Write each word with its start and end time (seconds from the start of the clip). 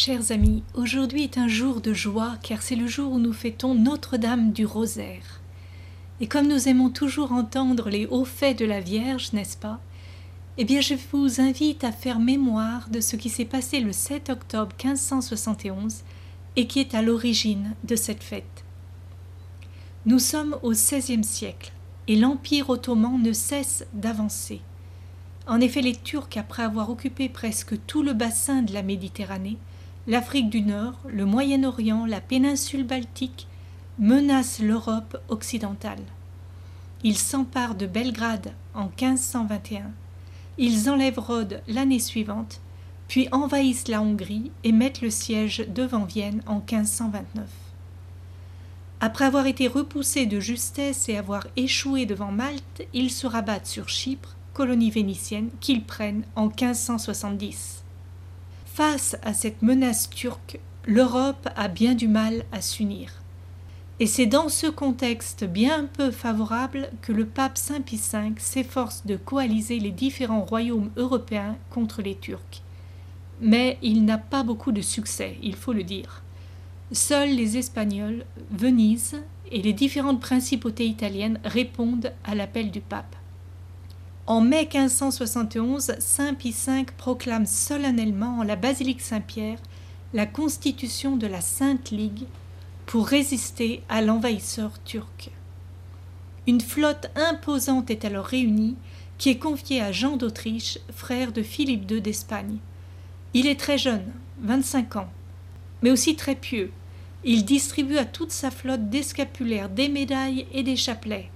Chers 0.00 0.30
amis, 0.30 0.62
aujourd'hui 0.74 1.24
est 1.24 1.38
un 1.38 1.48
jour 1.48 1.80
de 1.80 1.92
joie 1.92 2.36
car 2.44 2.62
c'est 2.62 2.76
le 2.76 2.86
jour 2.86 3.14
où 3.14 3.18
nous 3.18 3.32
fêtons 3.32 3.74
Notre-Dame 3.74 4.52
du 4.52 4.64
Rosaire. 4.64 5.40
Et 6.20 6.28
comme 6.28 6.46
nous 6.46 6.68
aimons 6.68 6.88
toujours 6.88 7.32
entendre 7.32 7.90
les 7.90 8.06
hauts 8.06 8.24
faits 8.24 8.56
de 8.56 8.64
la 8.64 8.78
Vierge, 8.78 9.32
n'est-ce 9.32 9.56
pas? 9.56 9.80
Eh 10.56 10.64
bien, 10.64 10.80
je 10.80 10.94
vous 11.10 11.40
invite 11.40 11.82
à 11.82 11.90
faire 11.90 12.20
mémoire 12.20 12.88
de 12.90 13.00
ce 13.00 13.16
qui 13.16 13.28
s'est 13.28 13.44
passé 13.44 13.80
le 13.80 13.90
7 13.90 14.30
octobre 14.30 14.70
1571 14.80 16.04
et 16.54 16.68
qui 16.68 16.78
est 16.78 16.94
à 16.94 17.02
l'origine 17.02 17.74
de 17.82 17.96
cette 17.96 18.22
fête. 18.22 18.64
Nous 20.06 20.20
sommes 20.20 20.56
au 20.62 20.70
XVIe 20.70 21.24
siècle 21.24 21.72
et 22.06 22.14
l'Empire 22.14 22.70
ottoman 22.70 23.20
ne 23.20 23.32
cesse 23.32 23.84
d'avancer. 23.94 24.60
En 25.48 25.60
effet, 25.60 25.80
les 25.80 25.96
Turcs, 25.96 26.36
après 26.36 26.62
avoir 26.62 26.88
occupé 26.88 27.28
presque 27.28 27.74
tout 27.88 28.04
le 28.04 28.12
bassin 28.12 28.62
de 28.62 28.72
la 28.72 28.84
Méditerranée, 28.84 29.58
l'Afrique 30.08 30.48
du 30.48 30.62
Nord, 30.62 30.94
le 31.06 31.26
Moyen-Orient, 31.26 32.06
la 32.06 32.22
péninsule 32.22 32.84
baltique 32.84 33.46
menacent 33.98 34.60
l'Europe 34.60 35.18
occidentale. 35.28 36.02
Ils 37.04 37.18
s'emparent 37.18 37.74
de 37.74 37.86
Belgrade 37.86 38.52
en 38.74 38.84
1521, 38.84 39.90
ils 40.56 40.88
enlèvent 40.88 41.18
Rhodes 41.18 41.62
l'année 41.68 41.98
suivante, 41.98 42.62
puis 43.06 43.28
envahissent 43.32 43.88
la 43.88 44.00
Hongrie 44.00 44.50
et 44.64 44.72
mettent 44.72 45.02
le 45.02 45.10
siège 45.10 45.66
devant 45.68 46.04
Vienne 46.04 46.42
en 46.46 46.56
1529. 46.56 47.46
Après 49.00 49.26
avoir 49.26 49.46
été 49.46 49.68
repoussés 49.68 50.24
de 50.24 50.40
justesse 50.40 51.10
et 51.10 51.18
avoir 51.18 51.46
échoué 51.56 52.06
devant 52.06 52.32
Malte, 52.32 52.82
ils 52.94 53.10
se 53.10 53.26
rabattent 53.26 53.66
sur 53.66 53.90
Chypre, 53.90 54.36
colonie 54.54 54.90
vénitienne, 54.90 55.50
qu'ils 55.60 55.84
prennent 55.84 56.24
en 56.34 56.46
1570. 56.46 57.84
Face 58.78 59.16
à 59.24 59.34
cette 59.34 59.60
menace 59.62 60.08
turque, 60.08 60.60
l'Europe 60.86 61.48
a 61.56 61.66
bien 61.66 61.96
du 61.96 62.06
mal 62.06 62.44
à 62.52 62.60
s'unir. 62.60 63.10
Et 63.98 64.06
c'est 64.06 64.26
dans 64.26 64.48
ce 64.48 64.68
contexte 64.68 65.42
bien 65.42 65.86
peu 65.86 66.12
favorable 66.12 66.88
que 67.02 67.10
le 67.10 67.26
pape 67.26 67.58
Saint 67.58 67.80
Pie 67.80 67.96
V 67.96 68.34
s'efforce 68.36 69.04
de 69.04 69.16
coaliser 69.16 69.80
les 69.80 69.90
différents 69.90 70.44
royaumes 70.44 70.92
européens 70.96 71.56
contre 71.70 72.02
les 72.02 72.14
Turcs. 72.14 72.62
Mais 73.40 73.78
il 73.82 74.04
n'a 74.04 74.16
pas 74.16 74.44
beaucoup 74.44 74.70
de 74.70 74.80
succès, 74.80 75.38
il 75.42 75.56
faut 75.56 75.72
le 75.72 75.82
dire. 75.82 76.22
Seuls 76.92 77.34
les 77.34 77.56
Espagnols, 77.56 78.24
Venise 78.52 79.20
et 79.50 79.60
les 79.60 79.72
différentes 79.72 80.20
principautés 80.20 80.86
italiennes 80.86 81.40
répondent 81.42 82.12
à 82.22 82.36
l'appel 82.36 82.70
du 82.70 82.80
pape. 82.80 83.16
En 84.28 84.42
mai 84.42 84.68
1571, 84.70 85.94
Saint 86.00 86.34
Pie 86.34 86.54
V 86.66 86.84
proclame 86.98 87.46
solennellement 87.46 88.40
en 88.40 88.42
la 88.42 88.56
basilique 88.56 89.00
Saint-Pierre 89.00 89.58
la 90.12 90.26
constitution 90.26 91.16
de 91.16 91.26
la 91.26 91.40
Sainte 91.40 91.90
Ligue 91.90 92.26
pour 92.84 93.06
résister 93.06 93.82
à 93.88 94.02
l'envahisseur 94.02 94.72
turc. 94.84 95.30
Une 96.46 96.60
flotte 96.60 97.10
imposante 97.16 97.90
est 97.90 98.04
alors 98.04 98.26
réunie 98.26 98.76
qui 99.16 99.30
est 99.30 99.38
confiée 99.38 99.80
à 99.80 99.92
Jean 99.92 100.18
d'Autriche, 100.18 100.78
frère 100.92 101.32
de 101.32 101.42
Philippe 101.42 101.90
II 101.90 102.02
d'Espagne. 102.02 102.58
Il 103.32 103.46
est 103.46 103.58
très 103.58 103.78
jeune, 103.78 104.12
25 104.42 104.96
ans, 104.96 105.08
mais 105.80 105.90
aussi 105.90 106.16
très 106.16 106.34
pieux. 106.34 106.70
Il 107.24 107.46
distribue 107.46 107.96
à 107.96 108.04
toute 108.04 108.32
sa 108.32 108.50
flotte 108.50 108.90
des 108.90 109.04
scapulaires, 109.04 109.70
des 109.70 109.88
médailles 109.88 110.46
et 110.52 110.62
des 110.62 110.76
chapelets 110.76 111.30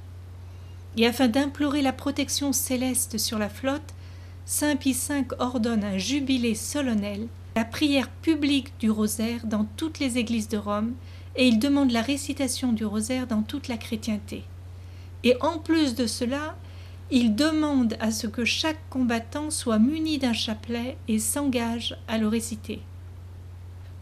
et 0.96 1.06
afin 1.06 1.28
d'implorer 1.28 1.82
la 1.82 1.92
protection 1.92 2.52
céleste 2.52 3.18
sur 3.18 3.38
la 3.38 3.48
flotte, 3.48 3.94
Saint 4.44 4.76
Pie 4.76 4.92
V 4.92 5.24
ordonne 5.38 5.84
un 5.84 5.98
jubilé 5.98 6.54
solennel, 6.54 7.28
la 7.56 7.64
prière 7.64 8.08
publique 8.10 8.72
du 8.78 8.90
rosaire 8.90 9.46
dans 9.46 9.66
toutes 9.76 9.98
les 9.98 10.18
églises 10.18 10.48
de 10.48 10.58
Rome, 10.58 10.94
et 11.36 11.48
il 11.48 11.58
demande 11.58 11.90
la 11.90 12.02
récitation 12.02 12.72
du 12.72 12.84
rosaire 12.84 13.26
dans 13.26 13.42
toute 13.42 13.68
la 13.68 13.76
chrétienté. 13.76 14.44
Et 15.24 15.36
en 15.40 15.58
plus 15.58 15.94
de 15.94 16.06
cela, 16.06 16.56
il 17.10 17.34
demande 17.34 17.96
à 18.00 18.10
ce 18.10 18.26
que 18.26 18.44
chaque 18.44 18.88
combattant 18.90 19.50
soit 19.50 19.78
muni 19.78 20.18
d'un 20.18 20.32
chapelet 20.32 20.96
et 21.08 21.18
s'engage 21.18 21.96
à 22.08 22.18
le 22.18 22.26
réciter. 22.26 22.80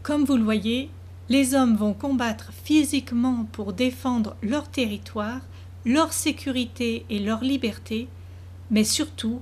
Comme 0.02 0.24
vous 0.24 0.36
le 0.36 0.44
voyez, 0.44 0.90
les 1.28 1.54
hommes 1.54 1.76
vont 1.76 1.92
combattre 1.92 2.52
physiquement 2.64 3.46
pour 3.52 3.72
défendre 3.72 4.36
leur 4.42 4.68
territoire, 4.68 5.40
leur 5.84 6.12
sécurité 6.12 7.06
et 7.08 7.18
leur 7.18 7.42
liberté, 7.42 8.08
mais 8.70 8.84
surtout, 8.84 9.40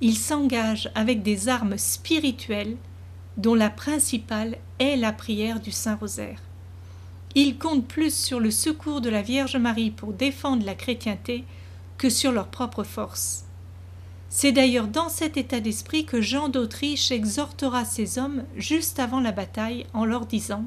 ils 0.00 0.16
s'engagent 0.16 0.90
avec 0.94 1.22
des 1.22 1.48
armes 1.48 1.78
spirituelles 1.78 2.76
dont 3.36 3.54
la 3.54 3.70
principale 3.70 4.56
est 4.78 4.96
la 4.96 5.12
prière 5.12 5.60
du 5.60 5.72
Saint-Rosaire. 5.72 6.40
Ils 7.34 7.56
comptent 7.58 7.86
plus 7.86 8.14
sur 8.14 8.40
le 8.40 8.50
secours 8.50 9.00
de 9.00 9.10
la 9.10 9.22
Vierge 9.22 9.56
Marie 9.56 9.90
pour 9.90 10.12
défendre 10.12 10.64
la 10.64 10.74
chrétienté 10.74 11.44
que 11.96 12.10
sur 12.10 12.32
leur 12.32 12.48
propre 12.48 12.84
force. 12.84 13.44
C'est 14.30 14.52
d'ailleurs 14.52 14.88
dans 14.88 15.08
cet 15.08 15.36
état 15.36 15.60
d'esprit 15.60 16.04
que 16.04 16.20
Jean 16.20 16.48
d'Autriche 16.48 17.10
exhortera 17.10 17.84
ses 17.84 18.18
hommes 18.18 18.44
juste 18.56 18.98
avant 18.98 19.20
la 19.20 19.32
bataille 19.32 19.86
en 19.94 20.04
leur 20.04 20.26
disant 20.26 20.64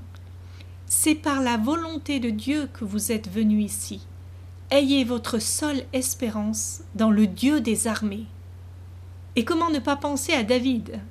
C'est 0.88 1.16
par 1.16 1.42
la 1.42 1.58
volonté 1.58 2.20
de 2.20 2.32
Dieu 2.32 2.70
que 2.74 2.86
vous 2.86 3.12
êtes 3.12 3.30
venus 3.30 3.66
ici 3.66 4.02
ayez 4.72 5.04
votre 5.04 5.40
seule 5.40 5.84
espérance 5.92 6.82
dans 6.96 7.12
le 7.12 7.28
Dieu 7.28 7.60
des 7.60 7.88
armées. 7.88 8.26
Et 9.36 9.44
comment 9.44 9.70
ne 9.70 9.80
pas 9.80 9.98
penser 9.98 10.32
à 10.32 10.44
David? 10.44 11.02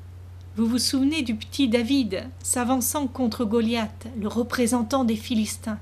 Vous 0.57 0.67
vous 0.67 0.79
souvenez 0.79 1.23
du 1.23 1.35
petit 1.35 1.69
David 1.69 2.27
s'avançant 2.43 3.07
contre 3.07 3.45
Goliath, 3.45 4.09
le 4.19 4.29
représentant 4.29 5.05
des 5.05 5.17
Philistins, 5.17 5.79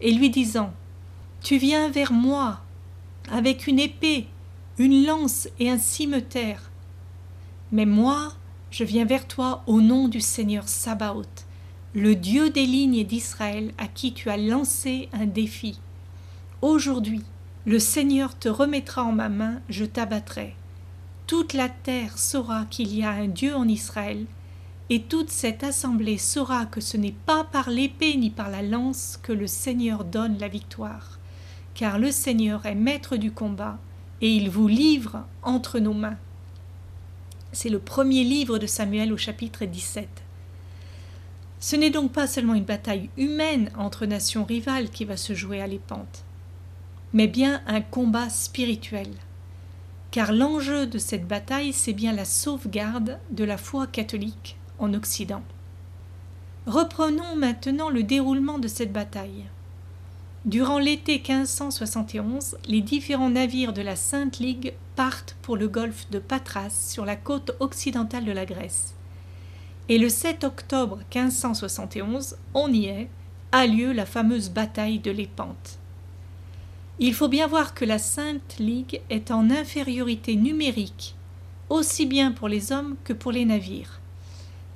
et 0.00 0.10
lui 0.10 0.30
disant 0.30 0.72
Tu 1.42 1.58
viens 1.58 1.90
vers 1.90 2.12
moi 2.12 2.60
avec 3.30 3.66
une 3.66 3.78
épée, 3.78 4.26
une 4.78 5.04
lance 5.06 5.48
et 5.58 5.70
un 5.70 5.78
cimeterre. 5.78 6.70
Mais 7.72 7.86
moi, 7.86 8.32
je 8.70 8.84
viens 8.84 9.04
vers 9.04 9.28
toi 9.28 9.62
au 9.66 9.82
nom 9.82 10.08
du 10.08 10.20
Seigneur 10.20 10.66
Sabaoth, 10.66 11.46
le 11.94 12.14
Dieu 12.14 12.48
des 12.48 12.66
lignes 12.66 13.04
d'Israël 13.04 13.72
à 13.76 13.86
qui 13.86 14.14
tu 14.14 14.30
as 14.30 14.38
lancé 14.38 15.10
un 15.12 15.26
défi. 15.26 15.78
Aujourd'hui, 16.62 17.24
le 17.66 17.80
Seigneur 17.80 18.38
te 18.38 18.48
remettra 18.48 19.02
en 19.02 19.10
ma 19.10 19.28
main, 19.28 19.60
je 19.68 19.84
t'abattrai. 19.84 20.54
Toute 21.26 21.54
la 21.54 21.68
terre 21.68 22.16
saura 22.16 22.66
qu'il 22.66 22.94
y 22.94 23.02
a 23.02 23.10
un 23.10 23.26
Dieu 23.26 23.56
en 23.56 23.66
Israël, 23.66 24.26
et 24.88 25.02
toute 25.02 25.30
cette 25.30 25.64
assemblée 25.64 26.18
saura 26.18 26.66
que 26.66 26.80
ce 26.80 26.96
n'est 26.96 27.16
pas 27.26 27.42
par 27.42 27.68
l'épée 27.68 28.16
ni 28.16 28.30
par 28.30 28.48
la 28.48 28.62
lance 28.62 29.18
que 29.24 29.32
le 29.32 29.48
Seigneur 29.48 30.04
donne 30.04 30.38
la 30.38 30.46
victoire, 30.46 31.18
car 31.74 31.98
le 31.98 32.12
Seigneur 32.12 32.64
est 32.64 32.76
maître 32.76 33.16
du 33.16 33.32
combat, 33.32 33.80
et 34.20 34.30
il 34.30 34.48
vous 34.48 34.68
livre 34.68 35.24
entre 35.42 35.80
nos 35.80 35.94
mains. 35.94 36.18
C'est 37.50 37.70
le 37.70 37.80
premier 37.80 38.22
livre 38.22 38.60
de 38.60 38.68
Samuel 38.68 39.12
au 39.12 39.16
chapitre 39.16 39.64
17. 39.64 40.08
Ce 41.58 41.74
n'est 41.74 41.90
donc 41.90 42.12
pas 42.12 42.28
seulement 42.28 42.54
une 42.54 42.62
bataille 42.62 43.10
humaine 43.16 43.72
entre 43.76 44.06
nations 44.06 44.44
rivales 44.44 44.90
qui 44.90 45.04
va 45.04 45.16
se 45.16 45.34
jouer 45.34 45.60
à 45.60 45.66
l'épante 45.66 46.24
mais 47.12 47.26
bien 47.26 47.62
un 47.66 47.80
combat 47.80 48.30
spirituel. 48.30 49.08
Car 50.10 50.32
l'enjeu 50.32 50.86
de 50.86 50.98
cette 50.98 51.26
bataille, 51.26 51.72
c'est 51.72 51.92
bien 51.92 52.12
la 52.12 52.24
sauvegarde 52.24 53.18
de 53.30 53.44
la 53.44 53.56
foi 53.56 53.86
catholique 53.86 54.56
en 54.78 54.92
Occident. 54.94 55.42
Reprenons 56.66 57.34
maintenant 57.36 57.88
le 57.88 58.02
déroulement 58.02 58.58
de 58.58 58.68
cette 58.68 58.92
bataille. 58.92 59.46
Durant 60.44 60.78
l'été 60.78 61.14
1571, 61.14 62.56
les 62.66 62.80
différents 62.80 63.30
navires 63.30 63.72
de 63.72 63.82
la 63.82 63.96
Sainte 63.96 64.38
Ligue 64.38 64.74
partent 64.96 65.36
pour 65.42 65.56
le 65.56 65.68
golfe 65.68 66.10
de 66.10 66.18
Patras 66.18 66.88
sur 66.90 67.04
la 67.04 67.16
côte 67.16 67.52
occidentale 67.60 68.24
de 68.24 68.32
la 68.32 68.44
Grèce. 68.44 68.94
Et 69.88 69.98
le 69.98 70.08
7 70.08 70.44
octobre 70.44 70.98
1571, 71.14 72.36
on 72.54 72.72
y 72.72 72.86
est, 72.86 73.08
a 73.52 73.66
lieu 73.66 73.92
la 73.92 74.06
fameuse 74.06 74.50
bataille 74.50 74.98
de 74.98 75.10
l'Épante. 75.10 75.78
Il 77.04 77.14
faut 77.14 77.26
bien 77.26 77.48
voir 77.48 77.74
que 77.74 77.84
la 77.84 77.98
Sainte 77.98 78.58
Ligue 78.60 79.00
est 79.10 79.32
en 79.32 79.50
infériorité 79.50 80.36
numérique, 80.36 81.16
aussi 81.68 82.06
bien 82.06 82.30
pour 82.30 82.46
les 82.46 82.70
hommes 82.70 82.94
que 83.02 83.12
pour 83.12 83.32
les 83.32 83.44
navires. 83.44 83.98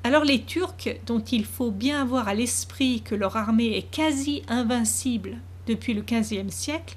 Alors 0.03 0.25
les 0.25 0.43
Turcs, 0.43 0.89
dont 1.07 1.21
il 1.21 1.45
faut 1.45 1.71
bien 1.71 2.03
avoir 2.03 2.27
à 2.27 2.35
l'esprit 2.35 3.03
que 3.03 3.15
leur 3.15 3.37
armée 3.37 3.77
est 3.77 3.89
quasi 3.89 4.43
invincible 4.49 5.39
depuis 5.69 5.95
le 5.95 6.03
XVe 6.03 6.51
siècle, 6.51 6.97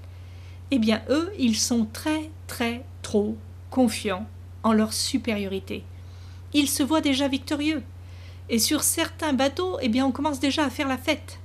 eh 0.71 0.79
bien 0.79 1.03
eux, 1.11 1.31
ils 1.37 1.57
sont 1.57 1.85
très 1.93 2.31
très 2.47 2.83
trop 3.03 3.37
confiants 3.69 4.25
en 4.63 4.73
leur 4.73 4.93
supériorité. 4.93 5.83
Ils 6.55 6.69
se 6.69 6.81
voient 6.81 7.01
déjà 7.01 7.27
victorieux. 7.27 7.83
Et 8.49 8.57
sur 8.57 8.81
certains 8.81 9.33
bateaux, 9.33 9.77
eh 9.79 9.89
bien 9.89 10.07
on 10.07 10.11
commence 10.11 10.39
déjà 10.39 10.65
à 10.65 10.71
faire 10.71 10.87
la 10.87 10.97
fête. 10.97 11.39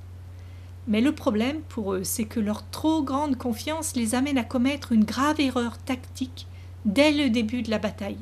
Mais 0.87 1.01
le 1.01 1.13
problème 1.13 1.61
pour 1.69 1.93
eux, 1.93 2.03
c'est 2.03 2.25
que 2.25 2.39
leur 2.39 2.69
trop 2.69 3.01
grande 3.01 3.37
confiance 3.37 3.95
les 3.95 4.13
amène 4.13 4.37
à 4.37 4.43
commettre 4.43 4.91
une 4.91 5.03
grave 5.03 5.39
erreur 5.39 5.77
tactique 5.79 6.47
dès 6.85 7.11
le 7.11 7.29
début 7.29 7.63
de 7.63 7.71
la 7.71 7.79
bataille. 7.79 8.19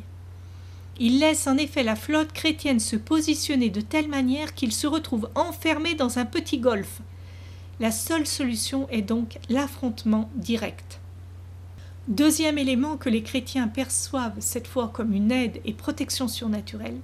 Il 0.99 1.19
laisse 1.19 1.47
en 1.47 1.57
effet 1.57 1.83
la 1.83 1.95
flotte 1.95 2.31
chrétienne 2.31 2.79
se 2.79 2.95
positionner 2.95 3.69
de 3.69 3.81
telle 3.81 4.07
manière 4.07 4.53
qu'il 4.53 4.71
se 4.71 4.87
retrouve 4.87 5.29
enfermé 5.35 5.95
dans 5.95 6.19
un 6.19 6.25
petit 6.25 6.59
golfe. 6.59 7.01
La 7.79 7.91
seule 7.91 8.27
solution 8.27 8.87
est 8.89 9.01
donc 9.01 9.39
l'affrontement 9.49 10.29
direct. 10.35 10.99
Deuxième 12.07 12.57
élément 12.57 12.95
que 12.95 13.09
les 13.09 13.23
chrétiens 13.23 13.67
perçoivent 13.67 14.39
cette 14.39 14.67
fois 14.67 14.89
comme 14.93 15.13
une 15.13 15.31
aide 15.31 15.59
et 15.65 15.73
protection 15.73 16.27
surnaturelle, 16.27 16.99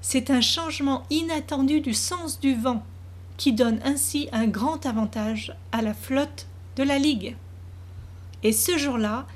c'est 0.00 0.30
un 0.30 0.40
changement 0.40 1.04
inattendu 1.10 1.80
du 1.80 1.94
sens 1.94 2.40
du 2.40 2.54
vent 2.54 2.82
qui 3.38 3.54
donne 3.54 3.80
ainsi 3.84 4.28
un 4.32 4.46
grand 4.46 4.84
avantage 4.84 5.56
à 5.72 5.80
la 5.80 5.94
flotte 5.94 6.46
de 6.76 6.82
la 6.82 6.98
Ligue. 6.98 7.36
Et 8.42 8.52
ce 8.52 8.76
jour-là, 8.76 9.26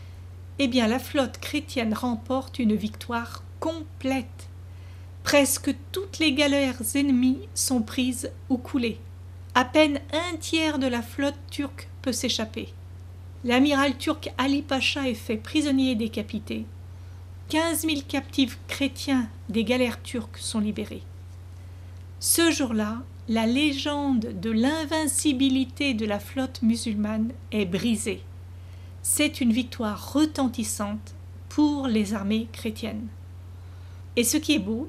eh 0.59 0.69
bien 0.69 0.87
la 0.87 0.99
flotte 0.99 1.39
chrétienne 1.39 1.95
remporte 1.95 2.59
une 2.59 2.75
victoire 2.75 3.43
complète. 3.61 4.49
Presque 5.25 5.75
toutes 5.93 6.19
les 6.19 6.35
galères 6.35 6.83
ennemies 6.95 7.49
sont 7.55 7.81
prises 7.81 8.31
ou 8.51 8.59
coulées. 8.59 8.99
À 9.55 9.65
peine 9.65 10.01
un 10.13 10.37
tiers 10.37 10.79
de 10.79 10.87
la 10.87 11.01
flotte 11.01 11.39
turque 11.51 11.89
peut 12.03 12.13
s'échapper. 12.13 12.69
L'amiral 13.45 13.97
turc 13.97 14.33
Ali 14.37 14.63
Pacha 14.63 15.09
est 15.09 15.15
fait 15.15 15.37
prisonnier 15.37 15.93
et 15.93 15.97
décapité. 15.97 16.65
15 17.51 17.83
000 17.83 18.01
captifs 18.09 18.59
chrétiens 18.67 19.29
des 19.49 19.63
galères 19.63 20.03
turques 20.03 20.39
sont 20.39 20.61
libérés. 20.61 21.03
Ce 22.19 22.51
jour-là, 22.51 23.03
la 23.33 23.47
légende 23.47 24.39
de 24.43 24.51
l'invincibilité 24.51 25.95
de 25.95 26.05
la 26.05 26.19
flotte 26.19 26.61
musulmane 26.61 27.33
est 27.51 27.65
brisée. 27.65 28.21
C'est 29.01 29.41
une 29.41 29.55
victoire 29.55 30.13
retentissante 30.13 31.15
pour 31.49 31.87
les 31.87 32.13
armées 32.13 32.49
chrétiennes. 32.53 33.09
Et 34.17 34.25
ce 34.25 34.37
qui 34.37 34.57
est 34.57 34.59
beau, 34.59 34.87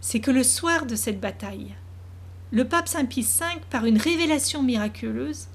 c'est 0.00 0.20
que 0.20 0.30
le 0.30 0.44
soir 0.44 0.86
de 0.86 0.94
cette 0.94 1.18
bataille, 1.18 1.74
le 2.52 2.68
pape 2.68 2.86
Saint 2.86 3.04
Pie 3.04 3.22
V, 3.22 3.44
par 3.68 3.84
une 3.84 3.98
révélation 3.98 4.62
miraculeuse, 4.62 5.48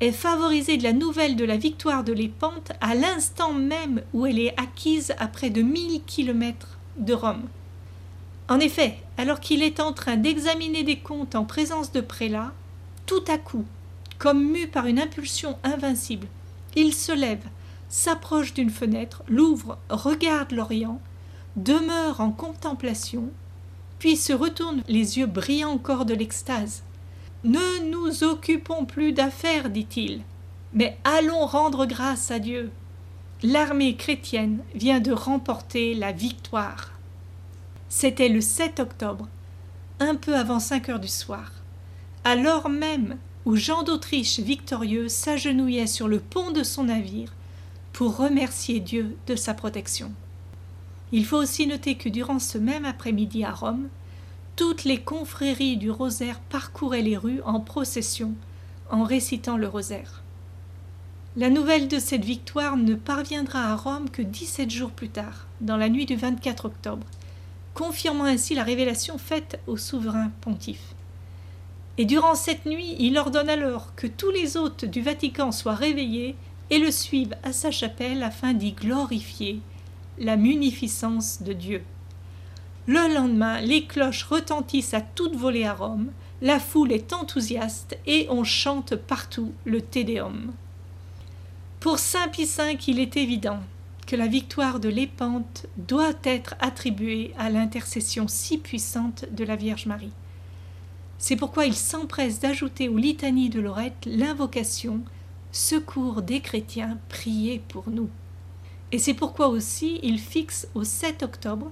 est 0.00 0.12
favorisé 0.12 0.76
de 0.76 0.82
la 0.82 0.92
nouvelle 0.92 1.34
de 1.34 1.46
la 1.46 1.56
victoire 1.56 2.04
de 2.04 2.12
l'Épante 2.12 2.72
à 2.82 2.94
l'instant 2.94 3.54
même 3.54 4.02
où 4.12 4.26
elle 4.26 4.38
est 4.38 4.60
acquise 4.60 5.14
à 5.18 5.26
près 5.28 5.48
de 5.48 5.62
mille 5.62 6.02
kilomètres 6.04 6.78
de 6.98 7.14
Rome. 7.14 7.48
En 8.48 8.60
effet, 8.60 8.96
alors 9.18 9.40
qu'il 9.40 9.62
est 9.62 9.78
en 9.78 9.92
train 9.92 10.16
d'examiner 10.16 10.82
des 10.82 10.98
comptes 10.98 11.34
en 11.34 11.44
présence 11.44 11.92
de 11.92 12.00
prélats, 12.00 12.52
tout 13.04 13.24
à 13.28 13.36
coup, 13.36 13.64
comme 14.18 14.42
mu 14.42 14.66
par 14.66 14.86
une 14.86 14.98
impulsion 14.98 15.58
invincible, 15.62 16.26
il 16.74 16.94
se 16.94 17.12
lève, 17.12 17.44
s'approche 17.88 18.54
d'une 18.54 18.70
fenêtre, 18.70 19.22
l'ouvre, 19.28 19.78
regarde 19.90 20.52
l'Orient, 20.52 21.00
demeure 21.56 22.20
en 22.20 22.30
contemplation, 22.30 23.30
puis 23.98 24.16
se 24.16 24.32
retourne 24.32 24.82
les 24.88 25.18
yeux 25.18 25.26
brillants 25.26 25.72
encore 25.72 26.04
de 26.04 26.14
l'extase. 26.14 26.82
Ne 27.44 27.90
nous 27.90 28.24
occupons 28.24 28.84
plus 28.84 29.12
d'affaires, 29.12 29.70
dit-il, 29.70 30.22
mais 30.72 30.98
allons 31.04 31.46
rendre 31.46 31.86
grâce 31.86 32.30
à 32.30 32.38
Dieu. 32.38 32.70
L'armée 33.42 33.96
chrétienne 33.96 34.60
vient 34.74 35.00
de 35.00 35.12
remporter 35.12 35.94
la 35.94 36.12
victoire. 36.12 36.97
C'était 37.88 38.28
le 38.28 38.42
7 38.42 38.80
octobre, 38.80 39.28
un 39.98 40.14
peu 40.14 40.36
avant 40.36 40.60
cinq 40.60 40.90
heures 40.90 41.00
du 41.00 41.08
soir, 41.08 41.52
alors 42.22 42.68
même 42.68 43.16
où 43.46 43.56
Jean 43.56 43.82
d'Autriche 43.82 44.40
victorieux 44.40 45.08
s'agenouillait 45.08 45.86
sur 45.86 46.06
le 46.06 46.20
pont 46.20 46.50
de 46.50 46.62
son 46.62 46.84
navire 46.84 47.32
pour 47.94 48.16
remercier 48.16 48.80
Dieu 48.80 49.16
de 49.26 49.36
sa 49.36 49.54
protection. 49.54 50.12
Il 51.12 51.24
faut 51.24 51.38
aussi 51.38 51.66
noter 51.66 51.94
que 51.94 52.10
durant 52.10 52.38
ce 52.38 52.58
même 52.58 52.84
après-midi 52.84 53.42
à 53.42 53.52
Rome, 53.52 53.88
toutes 54.54 54.84
les 54.84 55.00
confréries 55.00 55.78
du 55.78 55.90
rosaire 55.90 56.40
parcouraient 56.40 57.00
les 57.00 57.16
rues 57.16 57.40
en 57.46 57.60
procession, 57.60 58.34
en 58.90 59.02
récitant 59.02 59.56
le 59.56 59.66
rosaire. 59.66 60.22
La 61.36 61.48
nouvelle 61.48 61.88
de 61.88 61.98
cette 61.98 62.24
victoire 62.24 62.76
ne 62.76 62.94
parviendra 62.94 63.72
à 63.72 63.76
Rome 63.76 64.10
que 64.10 64.20
dix-sept 64.20 64.68
jours 64.70 64.90
plus 64.90 65.08
tard, 65.08 65.46
dans 65.62 65.76
la 65.78 65.88
nuit 65.88 66.04
du 66.04 66.16
24 66.16 66.66
octobre, 66.66 67.06
confirmant 67.78 68.24
ainsi 68.24 68.56
la 68.56 68.64
révélation 68.64 69.18
faite 69.18 69.60
au 69.68 69.76
souverain 69.76 70.32
pontife. 70.40 70.94
Et 71.96 72.06
durant 72.06 72.34
cette 72.34 72.66
nuit, 72.66 72.96
il 72.98 73.16
ordonne 73.16 73.48
alors 73.48 73.94
que 73.94 74.08
tous 74.08 74.32
les 74.32 74.56
hôtes 74.56 74.84
du 74.84 75.00
Vatican 75.00 75.52
soient 75.52 75.76
réveillés 75.76 76.34
et 76.70 76.78
le 76.78 76.90
suivent 76.90 77.36
à 77.44 77.52
sa 77.52 77.70
chapelle 77.70 78.24
afin 78.24 78.52
d'y 78.52 78.72
glorifier 78.72 79.60
la 80.18 80.36
munificence 80.36 81.42
de 81.42 81.52
Dieu. 81.52 81.82
Le 82.86 83.14
lendemain, 83.14 83.60
les 83.60 83.84
cloches 83.84 84.24
retentissent 84.24 84.94
à 84.94 85.00
toute 85.00 85.36
volée 85.36 85.64
à 85.64 85.74
Rome, 85.74 86.10
la 86.42 86.58
foule 86.58 86.90
est 86.90 87.12
enthousiaste 87.12 87.96
et 88.06 88.26
on 88.28 88.42
chante 88.42 88.96
partout 88.96 89.52
le 89.64 89.80
Te 89.80 90.00
Deum. 90.00 90.52
Pour 91.78 92.00
Saint 92.00 92.26
Pie 92.26 92.44
V, 92.44 92.76
il 92.88 92.98
est 92.98 93.16
évident 93.16 93.60
que 94.08 94.16
la 94.16 94.26
victoire 94.26 94.80
de 94.80 94.88
l'Épante 94.88 95.66
doit 95.76 96.14
être 96.24 96.54
attribuée 96.60 97.34
à 97.38 97.50
l'intercession 97.50 98.26
si 98.26 98.56
puissante 98.56 99.26
de 99.32 99.44
la 99.44 99.54
Vierge 99.54 99.84
Marie. 99.84 100.14
C'est 101.18 101.36
pourquoi 101.36 101.66
il 101.66 101.74
s'empresse 101.74 102.40
d'ajouter 102.40 102.88
aux 102.88 102.96
litanies 102.96 103.50
de 103.50 103.60
Lorette 103.60 104.06
l'invocation 104.06 105.02
Secours 105.52 106.22
des 106.22 106.40
chrétiens, 106.40 106.98
priez 107.10 107.58
pour 107.68 107.90
nous. 107.90 108.08
Et 108.92 108.98
c'est 108.98 109.12
pourquoi 109.12 109.48
aussi 109.48 110.00
il 110.02 110.18
fixe 110.18 110.68
au 110.74 110.84
7 110.84 111.22
octobre 111.22 111.70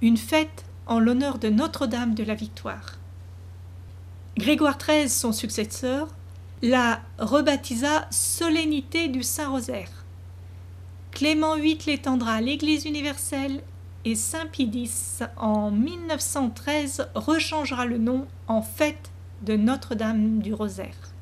une 0.00 0.16
fête 0.16 0.64
en 0.86 0.98
l'honneur 0.98 1.38
de 1.38 1.50
Notre-Dame 1.50 2.14
de 2.14 2.24
la 2.24 2.34
Victoire. 2.34 2.96
Grégoire 4.38 4.78
XIII, 4.78 5.10
son 5.10 5.32
successeur, 5.32 6.08
la 6.62 7.02
rebaptisa 7.18 8.06
Solennité 8.10 9.08
du 9.08 9.22
Saint-Rosaire. 9.22 9.95
Clément 11.16 11.56
VIII 11.56 11.78
l'étendra 11.86 12.32
à 12.34 12.40
l'Église 12.42 12.84
universelle 12.84 13.62
et 14.04 14.14
Saint 14.14 14.44
Pie 14.44 14.90
en 15.38 15.70
1913, 15.70 17.08
rechangera 17.14 17.86
le 17.86 17.96
nom 17.96 18.26
en 18.48 18.60
Fête 18.60 19.10
de 19.40 19.56
Notre-Dame 19.56 20.40
du 20.40 20.52
Rosaire. 20.52 21.14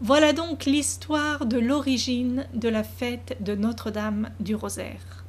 Voilà 0.00 0.32
donc 0.32 0.66
l'histoire 0.66 1.46
de 1.46 1.58
l'origine 1.58 2.46
de 2.54 2.68
la 2.68 2.84
fête 2.84 3.36
de 3.40 3.56
Notre-Dame 3.56 4.30
du 4.38 4.54
Rosaire. 4.54 5.24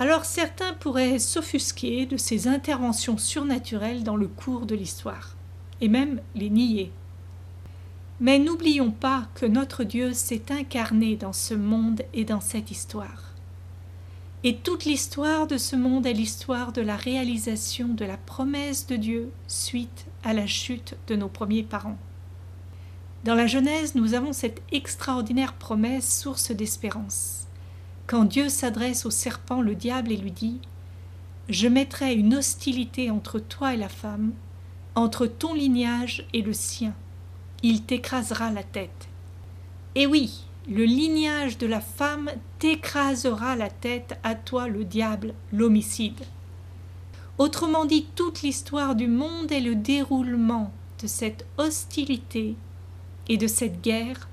Alors 0.00 0.24
certains 0.24 0.72
pourraient 0.72 1.20
s'offusquer 1.20 2.04
de 2.04 2.16
ces 2.16 2.48
interventions 2.48 3.16
surnaturelles 3.16 4.02
dans 4.02 4.16
le 4.16 4.26
cours 4.26 4.66
de 4.66 4.74
l'histoire, 4.74 5.36
et 5.80 5.88
même 5.88 6.20
les 6.34 6.50
nier. 6.50 6.90
Mais 8.20 8.40
n'oublions 8.40 8.90
pas 8.90 9.28
que 9.34 9.46
notre 9.46 9.84
Dieu 9.84 10.12
s'est 10.12 10.50
incarné 10.50 11.14
dans 11.14 11.32
ce 11.32 11.54
monde 11.54 12.02
et 12.12 12.24
dans 12.24 12.40
cette 12.40 12.72
histoire. 12.72 13.28
Et 14.42 14.56
toute 14.56 14.84
l'histoire 14.84 15.46
de 15.46 15.56
ce 15.56 15.76
monde 15.76 16.06
est 16.06 16.12
l'histoire 16.12 16.72
de 16.72 16.80
la 16.80 16.96
réalisation 16.96 17.88
de 17.88 18.04
la 18.04 18.16
promesse 18.16 18.86
de 18.86 18.96
Dieu 18.96 19.30
suite 19.46 20.06
à 20.24 20.32
la 20.32 20.46
chute 20.46 20.96
de 21.06 21.14
nos 21.14 21.28
premiers 21.28 21.62
parents. 21.62 21.98
Dans 23.24 23.34
la 23.34 23.46
Genèse, 23.46 23.94
nous 23.94 24.14
avons 24.14 24.32
cette 24.32 24.62
extraordinaire 24.72 25.54
promesse, 25.54 26.20
source 26.20 26.50
d'espérance. 26.50 27.46
Quand 28.06 28.24
Dieu 28.24 28.48
s'adresse 28.48 29.06
au 29.06 29.10
serpent, 29.10 29.60
le 29.60 29.74
diable, 29.74 30.12
et 30.12 30.16
lui 30.16 30.30
dit 30.32 30.60
Je 31.48 31.68
mettrai 31.68 32.14
une 32.14 32.34
hostilité 32.34 33.10
entre 33.10 33.38
toi 33.38 33.74
et 33.74 33.76
la 33.76 33.88
femme, 33.88 34.32
entre 34.94 35.26
ton 35.26 35.54
lignage 35.54 36.26
et 36.32 36.42
le 36.42 36.52
sien. 36.52 36.94
Il 37.62 37.82
t'écrasera 37.82 38.50
la 38.50 38.62
tête. 38.62 39.08
Et 39.94 40.06
oui, 40.06 40.44
le 40.68 40.84
lignage 40.84 41.58
de 41.58 41.66
la 41.66 41.80
femme 41.80 42.30
t'écrasera 42.58 43.56
la 43.56 43.70
tête, 43.70 44.18
à 44.22 44.34
toi 44.34 44.68
le 44.68 44.84
diable, 44.84 45.34
l'homicide. 45.52 46.20
Autrement 47.38 47.84
dit, 47.84 48.06
toute 48.14 48.42
l'histoire 48.42 48.94
du 48.94 49.06
monde 49.06 49.50
est 49.50 49.60
le 49.60 49.74
déroulement 49.74 50.72
de 51.00 51.06
cette 51.06 51.46
hostilité 51.56 52.56
et 53.28 53.36
de 53.36 53.46
cette 53.46 53.80
guerre 53.80 54.28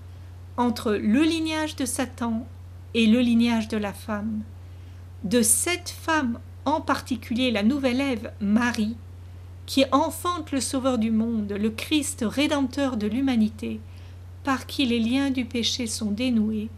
entre 0.57 0.93
le 0.93 1.21
lignage 1.21 1.75
de 1.75 1.85
Satan 1.85 2.45
et 2.93 3.07
le 3.07 3.19
lignage 3.19 3.67
de 3.67 3.77
la 3.77 3.93
femme. 3.93 4.41
De 5.23 5.41
cette 5.41 5.89
femme 5.89 6.39
en 6.65 6.81
particulier, 6.81 7.51
la 7.51 7.63
nouvelle 7.63 8.01
Ève, 8.01 8.31
Marie, 8.41 8.97
qui 9.65 9.85
enfante 9.91 10.51
le 10.51 10.61
Sauveur 10.61 10.97
du 10.97 11.11
monde, 11.11 11.51
le 11.51 11.69
Christ 11.69 12.23
rédempteur 12.27 12.97
de 12.97 13.07
l'humanité, 13.07 13.79
par 14.43 14.65
qui 14.67 14.85
les 14.85 14.99
liens 14.99 15.31
du 15.31 15.45
péché 15.45 15.87
sont 15.87 16.11
dénoués 16.11 16.69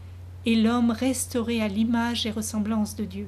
et 0.45 0.55
l'homme 0.55 0.91
restauré 0.91 1.61
à 1.61 1.67
l'image 1.67 2.25
et 2.25 2.31
ressemblance 2.31 2.95
de 2.95 3.03
Dieu. 3.03 3.27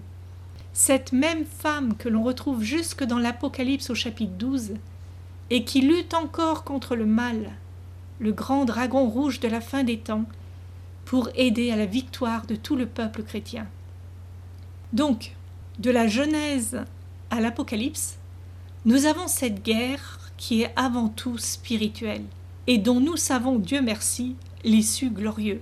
Cette 0.72 1.12
même 1.12 1.46
femme 1.46 1.96
que 1.98 2.08
l'on 2.08 2.24
retrouve 2.24 2.64
jusque 2.64 3.04
dans 3.04 3.20
l'Apocalypse 3.20 3.90
au 3.90 3.96
chapitre 3.96 4.34
12 4.38 4.76
et 5.50 5.66
qui 5.66 5.82
lutte 5.82 6.14
encore 6.14 6.64
contre 6.64 6.96
le 6.96 7.06
mal 7.06 7.52
le 8.20 8.32
grand 8.34 8.66
dragon 8.66 9.08
rouge 9.08 9.40
de 9.40 9.48
la 9.48 9.62
fin 9.62 9.84
des 9.84 9.98
temps, 9.98 10.26
pour 11.06 11.30
aider 11.36 11.72
à 11.72 11.76
la 11.76 11.86
victoire 11.86 12.46
de 12.46 12.56
tout 12.56 12.76
le 12.76 12.86
peuple 12.86 13.24
chrétien. 13.24 13.66
Donc, 14.94 15.36
de 15.80 15.90
la 15.90 16.08
Genèse 16.08 16.84
à 17.32 17.42
l'Apocalypse, 17.42 18.19
nous 18.86 19.06
avons 19.06 19.28
cette 19.28 19.62
guerre 19.62 20.32
qui 20.38 20.62
est 20.62 20.72
avant 20.78 21.10
tout 21.10 21.38
spirituelle 21.38 22.24
et 22.66 22.78
dont 22.78 23.02
nous 23.02 23.18
savons, 23.18 23.60
Dieu 23.60 23.82
merci, 23.82 24.36
l'issue 24.64 25.10
glorieux, 25.10 25.62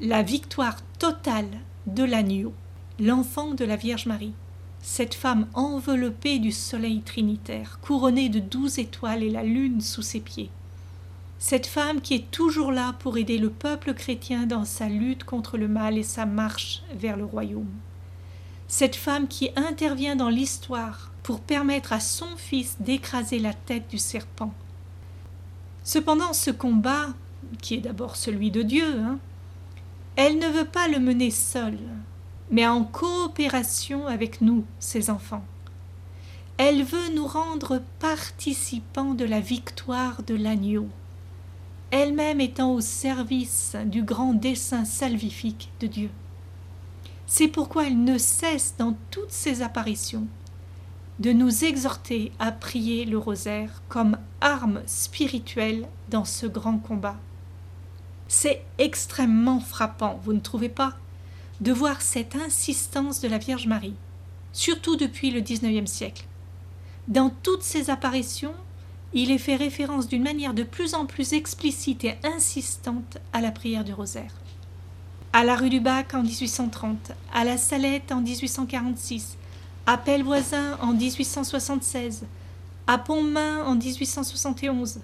la 0.00 0.22
victoire 0.22 0.78
totale 0.98 1.50
de 1.86 2.02
l'agneau, 2.02 2.52
l'enfant 2.98 3.54
de 3.54 3.64
la 3.64 3.76
Vierge 3.76 4.06
Marie, 4.06 4.32
cette 4.82 5.14
femme 5.14 5.46
enveloppée 5.54 6.40
du 6.40 6.50
soleil 6.50 7.02
trinitaire, 7.02 7.78
couronnée 7.82 8.28
de 8.28 8.40
douze 8.40 8.80
étoiles 8.80 9.22
et 9.22 9.30
la 9.30 9.44
lune 9.44 9.80
sous 9.80 10.02
ses 10.02 10.20
pieds. 10.20 10.50
Cette 11.38 11.66
femme 11.66 12.00
qui 12.00 12.14
est 12.14 12.30
toujours 12.32 12.72
là 12.72 12.94
pour 12.98 13.16
aider 13.16 13.38
le 13.38 13.50
peuple 13.50 13.94
chrétien 13.94 14.46
dans 14.46 14.64
sa 14.64 14.88
lutte 14.88 15.22
contre 15.22 15.56
le 15.56 15.68
mal 15.68 15.96
et 15.96 16.02
sa 16.02 16.26
marche 16.26 16.82
vers 16.94 17.16
le 17.16 17.24
royaume. 17.24 17.70
Cette 18.66 18.96
femme 18.96 19.28
qui 19.28 19.50
intervient 19.56 20.16
dans 20.16 20.28
l'histoire 20.28 21.09
pour 21.22 21.40
permettre 21.40 21.92
à 21.92 22.00
son 22.00 22.36
fils 22.36 22.76
d'écraser 22.80 23.38
la 23.38 23.54
tête 23.54 23.88
du 23.88 23.98
serpent. 23.98 24.52
Cependant, 25.84 26.32
ce 26.32 26.50
combat, 26.50 27.08
qui 27.60 27.74
est 27.74 27.80
d'abord 27.80 28.16
celui 28.16 28.50
de 28.50 28.62
Dieu, 28.62 28.98
hein, 28.98 29.18
elle 30.16 30.38
ne 30.38 30.48
veut 30.48 30.66
pas 30.66 30.88
le 30.88 30.98
mener 30.98 31.30
seule, 31.30 31.78
mais 32.50 32.66
en 32.66 32.84
coopération 32.84 34.06
avec 34.06 34.40
nous, 34.40 34.64
ses 34.78 35.10
enfants. 35.10 35.44
Elle 36.56 36.84
veut 36.84 37.14
nous 37.14 37.26
rendre 37.26 37.80
participants 38.00 39.14
de 39.14 39.24
la 39.24 39.40
victoire 39.40 40.22
de 40.22 40.34
l'agneau, 40.34 40.88
elle-même 41.90 42.40
étant 42.40 42.74
au 42.74 42.80
service 42.80 43.76
du 43.86 44.02
grand 44.02 44.34
dessein 44.34 44.84
salvifique 44.84 45.70
de 45.80 45.86
Dieu. 45.86 46.10
C'est 47.26 47.48
pourquoi 47.48 47.86
elle 47.86 48.02
ne 48.04 48.18
cesse 48.18 48.74
dans 48.76 48.94
toutes 49.10 49.30
ses 49.30 49.62
apparitions 49.62 50.26
de 51.20 51.32
nous 51.32 51.64
exhorter 51.64 52.32
à 52.38 52.50
prier 52.50 53.04
le 53.04 53.18
rosaire 53.18 53.82
comme 53.88 54.16
arme 54.40 54.80
spirituelle 54.86 55.86
dans 56.08 56.24
ce 56.24 56.46
grand 56.46 56.78
combat. 56.78 57.18
C'est 58.26 58.62
extrêmement 58.78 59.60
frappant, 59.60 60.18
vous 60.24 60.32
ne 60.32 60.40
trouvez 60.40 60.70
pas, 60.70 60.94
de 61.60 61.72
voir 61.72 62.00
cette 62.00 62.36
insistance 62.36 63.20
de 63.20 63.28
la 63.28 63.36
Vierge 63.36 63.66
Marie, 63.66 63.94
surtout 64.54 64.96
depuis 64.96 65.30
le 65.30 65.42
XIXe 65.42 65.90
siècle. 65.90 66.24
Dans 67.06 67.28
toutes 67.28 67.62
ses 67.62 67.90
apparitions, 67.90 68.54
il 69.12 69.30
est 69.30 69.38
fait 69.38 69.56
référence 69.56 70.08
d'une 70.08 70.22
manière 70.22 70.54
de 70.54 70.62
plus 70.62 70.94
en 70.94 71.04
plus 71.04 71.34
explicite 71.34 72.04
et 72.04 72.16
insistante 72.22 73.18
à 73.34 73.42
la 73.42 73.50
prière 73.50 73.84
du 73.84 73.92
rosaire. 73.92 74.32
À 75.34 75.44
la 75.44 75.54
rue 75.54 75.70
du 75.70 75.80
Bac 75.80 76.14
en 76.14 76.22
1830, 76.22 77.12
à 77.34 77.44
la 77.44 77.58
Salette 77.58 78.10
en 78.10 78.22
1846, 78.22 79.36
à 79.86 79.96
Pellevoisin 79.96 80.78
en 80.80 80.92
1876, 80.92 82.24
à 82.86 82.98
Pontmain 82.98 83.64
en 83.64 83.74
1871, 83.74 85.00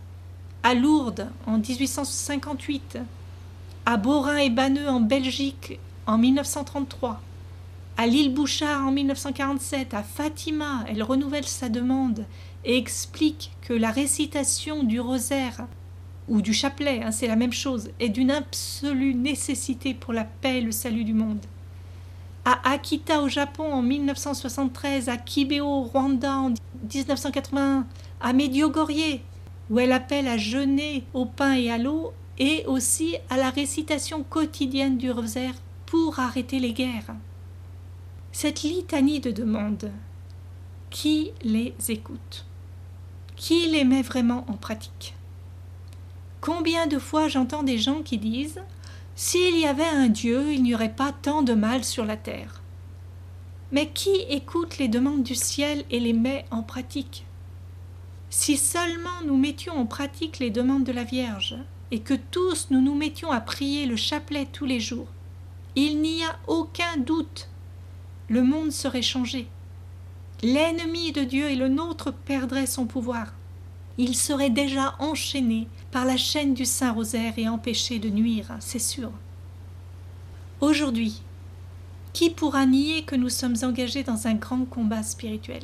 à 0.63 0.75
Lourdes 0.75 1.29
en 1.47 1.59
1858, 1.59 2.99
à 3.85 3.97
Borin 3.97 4.37
et 4.39 4.51
Banneux 4.51 4.89
en 4.89 5.01
Belgique 5.01 5.79
en 6.07 6.19
1933, 6.19 7.21
à 7.97 8.07
l'île 8.07 8.35
Bouchard 8.35 8.87
en 8.87 8.93
1947, 8.93 9.95
à 9.95 10.03
Fatima, 10.03 10.85
elle 10.89 11.03
renouvelle 11.03 11.47
sa 11.47 11.69
demande 11.69 12.27
et 12.65 12.77
explique 12.77 13.53
que 13.63 13.73
la 13.73 13.91
récitation 13.91 14.83
du 14.85 15.01
rosaire 15.01 15.67
ou 16.29 16.43
du 16.43 16.53
chapelet, 16.53 17.03
hein, 17.03 17.13
c'est 17.13 17.29
la 17.29 17.37
même 17.37 17.53
chose, 17.53 17.91
est 18.01 18.09
d'une 18.09 18.31
absolue 18.31 19.15
nécessité 19.15 19.95
pour 19.95 20.13
la 20.13 20.25
paix 20.25 20.59
et 20.59 20.61
le 20.63 20.73
salut 20.73 21.05
du 21.05 21.15
monde 21.15 21.45
à 22.47 22.71
Akita 22.71 23.23
au 23.23 23.29
Japon 23.29 23.73
en 23.73 23.83
1973, 23.83 25.09
à 25.09 25.17
Kibeo 25.17 25.67
au 25.67 25.83
Rwanda 25.83 26.39
en 26.39 26.51
1981, 26.51 27.85
à 28.21 28.33
Medjugorje 28.33 29.21
où 29.69 29.81
elle 29.81 29.91
appelle 29.91 30.29
à 30.29 30.37
jeûner 30.37 31.05
au 31.13 31.27
pain 31.27 31.55
et 31.55 31.73
à 31.73 31.77
l'eau, 31.77 32.13
et 32.39 32.65
aussi 32.67 33.17
à 33.31 33.37
la 33.37 33.51
récitation 33.51 34.23
quotidienne 34.23 34.97
du 34.97 35.11
rosaire 35.11 35.55
pour 35.87 36.21
arrêter 36.21 36.61
les 36.61 36.73
guerres. 36.73 37.17
Cette 38.31 38.63
litanie 38.63 39.19
de 39.19 39.33
demandes, 39.33 39.91
qui 40.91 41.33
les 41.43 41.75
écoute? 41.89 42.45
Qui 43.35 43.67
les 43.67 43.85
met 43.85 44.03
vraiment 44.03 44.45
en 44.49 44.53
pratique? 44.53 45.15
Combien 46.41 46.87
de 46.87 47.01
fois 47.01 47.27
j'entends 47.27 47.65
des 47.65 47.79
gens 47.79 48.03
qui 48.03 48.19
disent 48.19 48.61
s'il 49.19 49.59
y 49.59 49.65
avait 49.65 49.83
un 49.83 50.09
Dieu, 50.09 50.53
il 50.53 50.63
n'y 50.63 50.75
aurait 50.75 50.95
pas 50.95 51.11
tant 51.11 51.43
de 51.43 51.55
mal 51.55 51.85
sur 51.85 52.05
la 52.05 52.19
terre. 52.19 52.61
Mais 53.73 53.89
qui 53.89 54.15
écoute 54.29 54.77
les 54.77 54.89
demandes 54.89 55.23
du 55.23 55.35
ciel 55.35 55.85
et 55.91 56.01
les 56.01 56.13
met 56.13 56.45
en 56.51 56.63
pratique? 56.63 57.25
Si 58.29 58.59
seulement 58.59 59.23
nous 59.25 59.39
mettions 59.39 59.73
en 59.73 59.87
pratique 59.87 60.39
les 60.39 60.51
demandes 60.51 60.85
de 60.85 60.93
la 60.93 61.05
Vierge, 61.05 61.57
et 61.91 62.01
que 62.01 62.13
tous 62.15 62.69
nous 62.71 62.83
nous 62.83 62.95
mettions 62.95 63.31
à 63.31 63.41
prier 63.41 63.87
le 63.87 63.97
chapelet 63.97 64.47
tous 64.53 64.67
les 64.67 64.81
jours, 64.81 65.09
il 65.77 66.03
n'y 66.03 66.23
a 66.23 66.39
aucun 66.47 66.99
doute, 66.99 67.49
le 68.29 68.43
monde 68.43 68.71
serait 68.71 69.01
changé. 69.01 69.49
L'ennemi 70.43 71.13
de 71.13 71.23
Dieu 71.23 71.49
et 71.49 71.57
le 71.57 71.69
nôtre 71.69 72.13
perdrait 72.13 72.67
son 72.67 72.85
pouvoir. 72.85 73.33
Il 73.99 74.15
serait 74.15 74.51
déjà 74.51 74.95
enchaîné 74.99 75.69
par 75.91 76.05
la 76.05 76.17
chaîne 76.17 76.53
du 76.53 76.65
Saint-Rosaire 76.65 77.35
et 77.39 77.49
empêché 77.49 77.99
de 77.99 78.11
nuire, 78.11 78.55
c'est 78.61 78.79
sûr. 78.79 79.11
Aujourd'hui, 80.61 81.23
qui 82.13 82.31
pourra 82.31 82.67
nier 82.67 83.03
que 83.05 83.17
nous 83.17 83.29
sommes 83.29 83.57
engagés 83.63 84.03
dans 84.03 84.27
un 84.27 84.35
grand 84.35 84.65
combat 84.65 85.03
spirituel? 85.03 85.63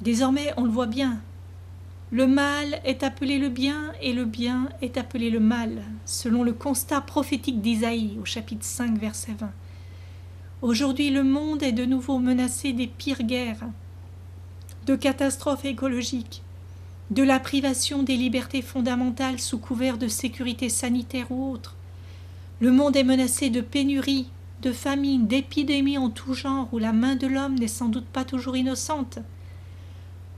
Désormais, 0.00 0.52
on 0.56 0.64
le 0.64 0.70
voit 0.70 0.86
bien. 0.86 1.20
Le 2.10 2.26
mal 2.26 2.80
est 2.84 3.02
appelé 3.02 3.38
le 3.38 3.48
bien 3.48 3.92
et 4.00 4.12
le 4.12 4.24
bien 4.24 4.68
est 4.80 4.96
appelé 4.96 5.30
le 5.30 5.40
mal, 5.40 5.82
selon 6.04 6.42
le 6.42 6.52
constat 6.52 7.00
prophétique 7.00 7.60
d'Isaïe 7.60 8.18
au 8.20 8.24
chapitre 8.24 8.64
5, 8.64 8.98
verset 8.98 9.32
20. 9.38 9.50
Aujourd'hui, 10.62 11.10
le 11.10 11.24
monde 11.24 11.62
est 11.62 11.72
de 11.72 11.84
nouveau 11.84 12.18
menacé 12.18 12.72
des 12.72 12.86
pires 12.86 13.22
guerres, 13.22 13.68
de 14.86 14.94
catastrophes 14.96 15.64
écologiques, 15.64 16.42
de 17.10 17.22
la 17.22 17.38
privation 17.38 18.02
des 18.02 18.16
libertés 18.16 18.62
fondamentales 18.62 19.38
sous 19.38 19.58
couvert 19.58 19.96
de 19.96 20.08
sécurité 20.08 20.68
sanitaire 20.68 21.30
ou 21.30 21.52
autre. 21.52 21.76
Le 22.60 22.72
monde 22.72 22.96
est 22.96 23.04
menacé 23.04 23.48
de 23.48 23.60
pénuries, 23.60 24.28
de 24.62 24.72
famines, 24.72 25.26
d'épidémies 25.26 25.98
en 25.98 26.10
tout 26.10 26.34
genre 26.34 26.68
où 26.72 26.78
la 26.78 26.92
main 26.92 27.14
de 27.14 27.26
l'homme 27.26 27.54
n'est 27.54 27.68
sans 27.68 27.88
doute 27.88 28.06
pas 28.06 28.24
toujours 28.24 28.56
innocente. 28.56 29.18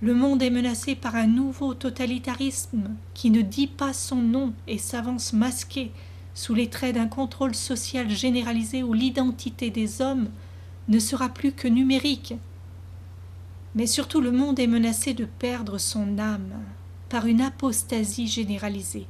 Le 0.00 0.14
monde 0.14 0.42
est 0.42 0.50
menacé 0.50 0.94
par 0.94 1.16
un 1.16 1.26
nouveau 1.26 1.74
totalitarisme 1.74 2.90
qui 3.14 3.30
ne 3.30 3.40
dit 3.40 3.66
pas 3.66 3.92
son 3.92 4.16
nom 4.16 4.52
et 4.66 4.78
s'avance 4.78 5.32
masqué 5.32 5.90
sous 6.34 6.54
les 6.54 6.68
traits 6.68 6.94
d'un 6.94 7.08
contrôle 7.08 7.54
social 7.54 8.10
généralisé 8.10 8.82
où 8.82 8.92
l'identité 8.92 9.70
des 9.70 10.02
hommes 10.02 10.28
ne 10.88 10.98
sera 10.98 11.28
plus 11.28 11.52
que 11.52 11.66
numérique 11.66 12.34
mais 13.78 13.86
surtout 13.86 14.20
le 14.20 14.32
monde 14.32 14.58
est 14.58 14.66
menacé 14.66 15.14
de 15.14 15.24
perdre 15.24 15.78
son 15.78 16.18
âme 16.18 16.50
par 17.08 17.26
une 17.26 17.40
apostasie 17.40 18.26
généralisée, 18.26 19.06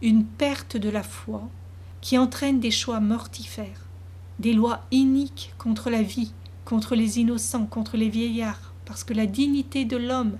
une 0.00 0.24
perte 0.24 0.76
de 0.76 0.88
la 0.88 1.02
foi 1.02 1.42
qui 2.00 2.16
entraîne 2.16 2.60
des 2.60 2.70
choix 2.70 3.00
mortifères, 3.00 3.88
des 4.38 4.52
lois 4.52 4.84
iniques 4.92 5.52
contre 5.58 5.90
la 5.90 6.02
vie, 6.02 6.32
contre 6.64 6.94
les 6.94 7.18
innocents, 7.18 7.66
contre 7.66 7.96
les 7.96 8.08
vieillards, 8.08 8.74
parce 8.84 9.02
que 9.02 9.12
la 9.12 9.26
dignité 9.26 9.84
de 9.84 9.96
l'homme, 9.96 10.38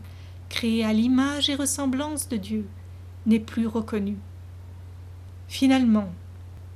créé 0.49 0.85
à 0.85 0.92
l'image 0.92 1.50
et 1.50 1.57
ressemblance 1.57 2.28
de 2.28 2.37
Dieu, 2.37 2.69
n'est 3.26 3.40
plus 3.40 3.66
reconnue. 3.66 4.19
Finalement, 5.49 6.09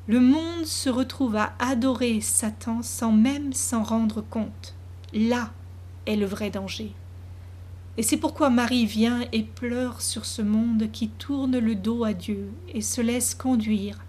le 0.08 0.18
monde 0.18 0.64
se 0.64 0.90
retrouve 0.90 1.36
à 1.36 1.54
adorer 1.60 2.20
Satan 2.20 2.82
sans 2.82 3.12
même 3.12 3.52
s'en 3.52 3.84
rendre 3.84 4.22
compte. 4.22 4.74
Là 5.12 5.52
est 6.06 6.16
le 6.16 6.26
vrai 6.26 6.50
danger. 6.50 6.92
Et 7.96 8.02
c'est 8.02 8.16
pourquoi 8.16 8.50
Marie 8.50 8.86
vient 8.86 9.24
et 9.32 9.42
pleure 9.42 10.02
sur 10.02 10.24
ce 10.24 10.42
monde 10.42 10.90
qui 10.92 11.08
tourne 11.08 11.58
le 11.58 11.74
dos 11.74 12.04
à 12.04 12.12
Dieu 12.12 12.50
et 12.72 12.80
se 12.80 13.00
laisse 13.00 13.34
conduire 13.34 14.04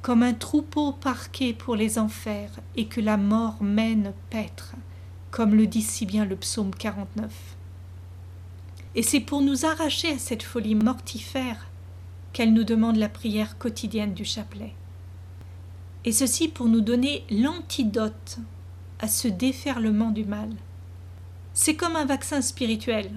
comme 0.00 0.22
un 0.22 0.32
troupeau 0.32 0.92
parqué 0.92 1.52
pour 1.52 1.76
les 1.76 1.98
enfers 1.98 2.50
et 2.76 2.86
que 2.86 3.00
la 3.00 3.16
mort 3.16 3.62
mène 3.62 4.14
paître, 4.30 4.74
comme 5.30 5.54
le 5.54 5.66
dit 5.66 5.82
si 5.82 6.06
bien 6.06 6.24
le 6.24 6.36
psaume 6.36 6.74
49. 6.74 7.30
Et 8.94 9.02
c'est 9.02 9.20
pour 9.20 9.42
nous 9.42 9.66
arracher 9.66 10.12
à 10.12 10.18
cette 10.18 10.42
folie 10.42 10.74
mortifère 10.74 11.68
qu'elle 12.32 12.54
nous 12.54 12.64
demande 12.64 12.96
la 12.96 13.08
prière 13.08 13.58
quotidienne 13.58 14.14
du 14.14 14.24
chapelet. 14.24 14.74
Et 16.04 16.12
ceci 16.12 16.48
pour 16.48 16.66
nous 16.66 16.80
donner 16.80 17.24
l'antidote 17.30 18.38
à 19.00 19.08
ce 19.08 19.28
déferlement 19.28 20.10
du 20.10 20.24
mal. 20.24 20.50
C'est 21.60 21.74
comme 21.74 21.96
un 21.96 22.04
vaccin 22.04 22.40
spirituel. 22.40 23.10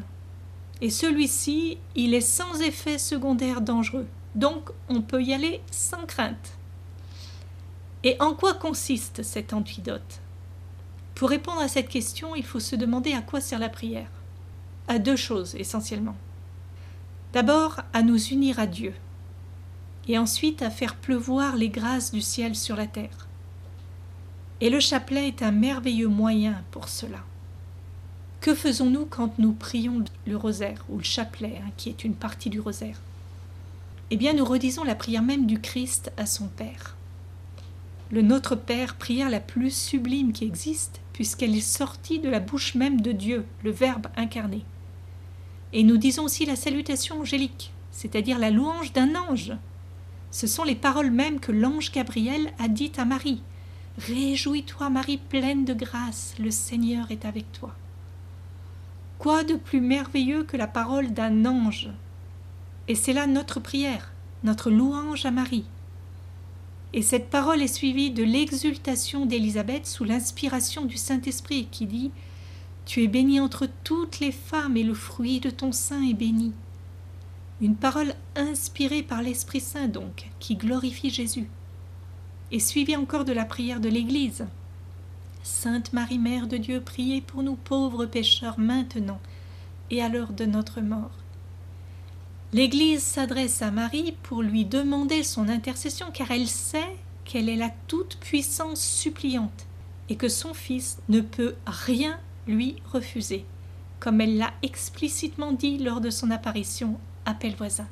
Et 0.81 0.89
celui-ci, 0.89 1.77
il 1.93 2.15
est 2.15 2.21
sans 2.21 2.59
effet 2.61 2.97
secondaire 2.97 3.61
dangereux. 3.61 4.07
Donc 4.33 4.71
on 4.89 5.03
peut 5.03 5.21
y 5.21 5.31
aller 5.31 5.61
sans 5.69 6.07
crainte. 6.07 6.57
Et 8.03 8.19
en 8.19 8.33
quoi 8.33 8.55
consiste 8.55 9.21
cet 9.21 9.53
antidote? 9.53 10.21
Pour 11.13 11.29
répondre 11.29 11.61
à 11.61 11.67
cette 11.67 11.87
question, 11.87 12.35
il 12.35 12.43
faut 12.43 12.59
se 12.59 12.75
demander 12.75 13.13
à 13.13 13.21
quoi 13.21 13.41
sert 13.41 13.59
la 13.59 13.69
prière. 13.69 14.09
À 14.87 14.97
deux 14.97 15.15
choses 15.15 15.53
essentiellement. 15.53 16.17
D'abord, 17.33 17.81
à 17.93 18.01
nous 18.01 18.29
unir 18.29 18.57
à 18.57 18.65
Dieu, 18.65 18.95
et 20.07 20.17
ensuite 20.17 20.63
à 20.63 20.71
faire 20.71 20.95
pleuvoir 20.95 21.57
les 21.57 21.69
grâces 21.69 22.11
du 22.11 22.21
ciel 22.21 22.55
sur 22.55 22.75
la 22.75 22.87
terre. 22.87 23.27
Et 24.61 24.71
le 24.71 24.79
chapelet 24.79 25.27
est 25.27 25.43
un 25.43 25.51
merveilleux 25.51 26.07
moyen 26.07 26.63
pour 26.71 26.89
cela. 26.89 27.19
Que 28.41 28.55
faisons-nous 28.55 29.05
quand 29.05 29.37
nous 29.37 29.53
prions 29.53 30.03
le 30.25 30.35
rosaire 30.35 30.83
ou 30.89 30.97
le 30.97 31.03
chapelet, 31.03 31.61
hein, 31.63 31.69
qui 31.77 31.89
est 31.89 32.03
une 32.03 32.15
partie 32.15 32.49
du 32.49 32.59
rosaire? 32.59 32.99
Eh 34.09 34.17
bien, 34.17 34.33
nous 34.33 34.43
redisons 34.43 34.83
la 34.83 34.95
prière 34.95 35.21
même 35.21 35.45
du 35.45 35.61
Christ 35.61 36.11
à 36.17 36.25
son 36.25 36.47
Père. 36.47 36.95
Le 38.09 38.23
Notre 38.23 38.55
Père, 38.55 38.95
prière 38.95 39.29
la 39.29 39.41
plus 39.41 39.69
sublime 39.69 40.33
qui 40.33 40.43
existe, 40.43 41.01
puisqu'elle 41.13 41.55
est 41.55 41.61
sortie 41.61 42.17
de 42.17 42.29
la 42.29 42.39
bouche 42.39 42.73
même 42.73 42.99
de 42.99 43.11
Dieu, 43.11 43.45
le 43.63 43.69
Verbe 43.69 44.07
incarné. 44.17 44.65
Et 45.71 45.83
nous 45.83 45.97
disons 45.97 46.23
aussi 46.23 46.47
la 46.47 46.55
salutation 46.55 47.21
angélique, 47.21 47.71
c'est-à-dire 47.91 48.39
la 48.39 48.49
louange 48.49 48.91
d'un 48.91 49.13
ange. 49.13 49.53
Ce 50.31 50.47
sont 50.47 50.63
les 50.63 50.73
paroles 50.73 51.11
mêmes 51.11 51.39
que 51.39 51.51
l'ange 51.51 51.91
Gabriel 51.91 52.51
a 52.57 52.67
dites 52.67 52.97
à 52.97 53.05
Marie. 53.05 53.43
Réjouis-toi, 53.99 54.89
Marie 54.89 55.19
pleine 55.19 55.63
de 55.63 55.75
grâce, 55.75 56.33
le 56.39 56.49
Seigneur 56.49 57.11
est 57.11 57.25
avec 57.25 57.51
toi. 57.51 57.75
Quoi 59.21 59.43
de 59.43 59.53
plus 59.53 59.81
merveilleux 59.81 60.45
que 60.45 60.57
la 60.57 60.65
parole 60.65 61.13
d'un 61.13 61.45
ange? 61.45 61.91
Et 62.87 62.95
c'est 62.95 63.13
là 63.13 63.27
notre 63.27 63.59
prière, 63.59 64.13
notre 64.43 64.71
louange 64.71 65.27
à 65.27 65.29
Marie. 65.29 65.65
Et 66.93 67.03
cette 67.03 67.29
parole 67.29 67.61
est 67.61 67.67
suivie 67.67 68.09
de 68.09 68.23
l'exultation 68.23 69.27
d'Élisabeth 69.27 69.85
sous 69.85 70.05
l'inspiration 70.05 70.85
du 70.85 70.97
Saint-Esprit 70.97 71.67
qui 71.69 71.85
dit 71.85 72.09
tu 72.87 73.03
es 73.03 73.07
bénie 73.07 73.39
entre 73.39 73.67
toutes 73.83 74.19
les 74.21 74.31
femmes 74.31 74.75
et 74.75 74.81
le 74.81 74.95
fruit 74.95 75.39
de 75.39 75.51
ton 75.51 75.71
sein 75.71 76.01
est 76.01 76.15
béni. 76.15 76.51
Une 77.61 77.75
parole 77.75 78.15
inspirée 78.35 79.03
par 79.03 79.21
l'Esprit 79.21 79.61
Saint 79.61 79.87
donc, 79.87 80.31
qui 80.39 80.55
glorifie 80.55 81.11
Jésus. 81.11 81.47
Et 82.51 82.59
suivie 82.59 82.95
encore 82.95 83.25
de 83.25 83.33
la 83.33 83.45
prière 83.45 83.81
de 83.81 83.89
l'Église. 83.89 84.47
Sainte 85.43 85.91
Marie, 85.93 86.19
Mère 86.19 86.47
de 86.47 86.57
Dieu, 86.57 86.81
priez 86.81 87.19
pour 87.21 87.41
nous 87.41 87.55
pauvres 87.55 88.05
pécheurs 88.05 88.59
maintenant 88.59 89.19
et 89.89 90.01
à 90.01 90.09
l'heure 90.09 90.33
de 90.33 90.45
notre 90.45 90.81
mort. 90.81 91.11
L'Église 92.53 93.01
s'adresse 93.01 93.61
à 93.61 93.71
Marie 93.71 94.15
pour 94.23 94.43
lui 94.43 94.65
demander 94.65 95.23
son 95.23 95.49
intercession 95.49 96.07
car 96.13 96.29
elle 96.31 96.47
sait 96.47 96.95
qu'elle 97.25 97.49
est 97.49 97.55
la 97.55 97.71
toute-puissance 97.87 98.81
suppliante 98.81 99.65
et 100.09 100.15
que 100.15 100.29
son 100.29 100.53
Fils 100.53 100.99
ne 101.09 101.21
peut 101.21 101.55
rien 101.65 102.19
lui 102.47 102.75
refuser, 102.91 103.45
comme 103.99 104.21
elle 104.21 104.37
l'a 104.37 104.51
explicitement 104.61 105.53
dit 105.53 105.77
lors 105.77 106.01
de 106.01 106.09
son 106.09 106.29
apparition 106.29 106.99
à 107.25 107.33
Pellevoisin. 107.33 107.87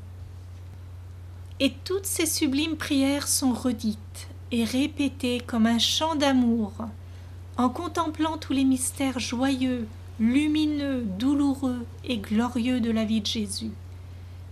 Et 1.60 1.74
toutes 1.84 2.06
ces 2.06 2.26
sublimes 2.26 2.78
prières 2.78 3.28
sont 3.28 3.54
redites 3.54 4.28
et 4.52 4.64
répétées 4.64 5.42
comme 5.46 5.66
un 5.66 5.80
chant 5.80 6.16
d'amour, 6.16 6.74
en 7.60 7.68
contemplant 7.68 8.38
tous 8.38 8.54
les 8.54 8.64
mystères 8.64 9.20
joyeux, 9.20 9.86
lumineux, 10.18 11.02
douloureux 11.02 11.86
et 12.06 12.18
glorieux 12.18 12.80
de 12.80 12.90
la 12.90 13.04
vie 13.04 13.20
de 13.20 13.26
Jésus, 13.26 13.72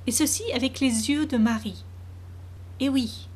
et 0.08 0.12
ceci 0.12 0.44
avec 0.54 0.82
les 0.82 1.10
yeux 1.10 1.26
de 1.26 1.38
Marie. 1.38 1.86
Et 2.82 2.90
oui, 2.90 3.30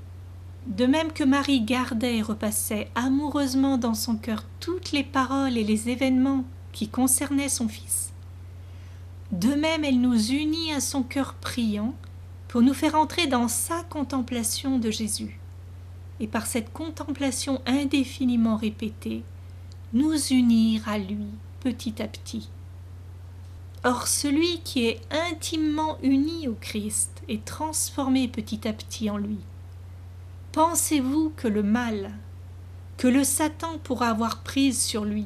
de 0.67 0.85
même 0.85 1.13
que 1.13 1.23
Marie 1.23 1.61
gardait 1.61 2.17
et 2.17 2.21
repassait 2.21 2.89
amoureusement 2.95 3.77
dans 3.77 3.93
son 3.93 4.17
cœur 4.17 4.43
toutes 4.59 4.91
les 4.91 5.05
paroles 5.05 5.57
et 5.57 5.63
les 5.63 5.87
événements 5.87 6.43
qui 6.73 6.89
concernaient 6.89 7.47
son 7.47 7.69
Fils, 7.69 8.11
de 9.31 9.53
même 9.53 9.85
elle 9.85 10.01
nous 10.01 10.31
unit 10.31 10.73
à 10.73 10.81
son 10.81 11.01
cœur 11.01 11.35
priant 11.35 11.93
pour 12.49 12.61
nous 12.61 12.73
faire 12.73 12.95
entrer 12.95 13.27
dans 13.27 13.47
sa 13.47 13.83
contemplation 13.83 14.79
de 14.79 14.91
Jésus, 14.91 15.39
et 16.19 16.27
par 16.27 16.45
cette 16.45 16.73
contemplation 16.73 17.61
indéfiniment 17.65 18.57
répétée, 18.57 19.23
nous 19.93 20.15
unir 20.31 20.87
à 20.87 20.97
lui 20.97 21.27
petit 21.59 22.01
à 22.01 22.07
petit. 22.07 22.49
Or 23.83 24.07
celui 24.07 24.59
qui 24.61 24.85
est 24.85 25.01
intimement 25.11 25.97
uni 26.01 26.47
au 26.47 26.55
Christ 26.59 27.21
est 27.27 27.43
transformé 27.45 28.27
petit 28.27 28.67
à 28.67 28.73
petit 28.73 29.09
en 29.09 29.17
lui. 29.17 29.39
Pensez-vous 30.51 31.33
que 31.35 31.47
le 31.47 31.63
mal, 31.63 32.11
que 32.97 33.07
le 33.07 33.23
Satan 33.23 33.79
pourra 33.83 34.09
avoir 34.09 34.43
prise 34.43 34.81
sur 34.81 35.05
lui? 35.05 35.25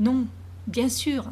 Non, 0.00 0.26
bien 0.66 0.88
sûr. 0.88 1.24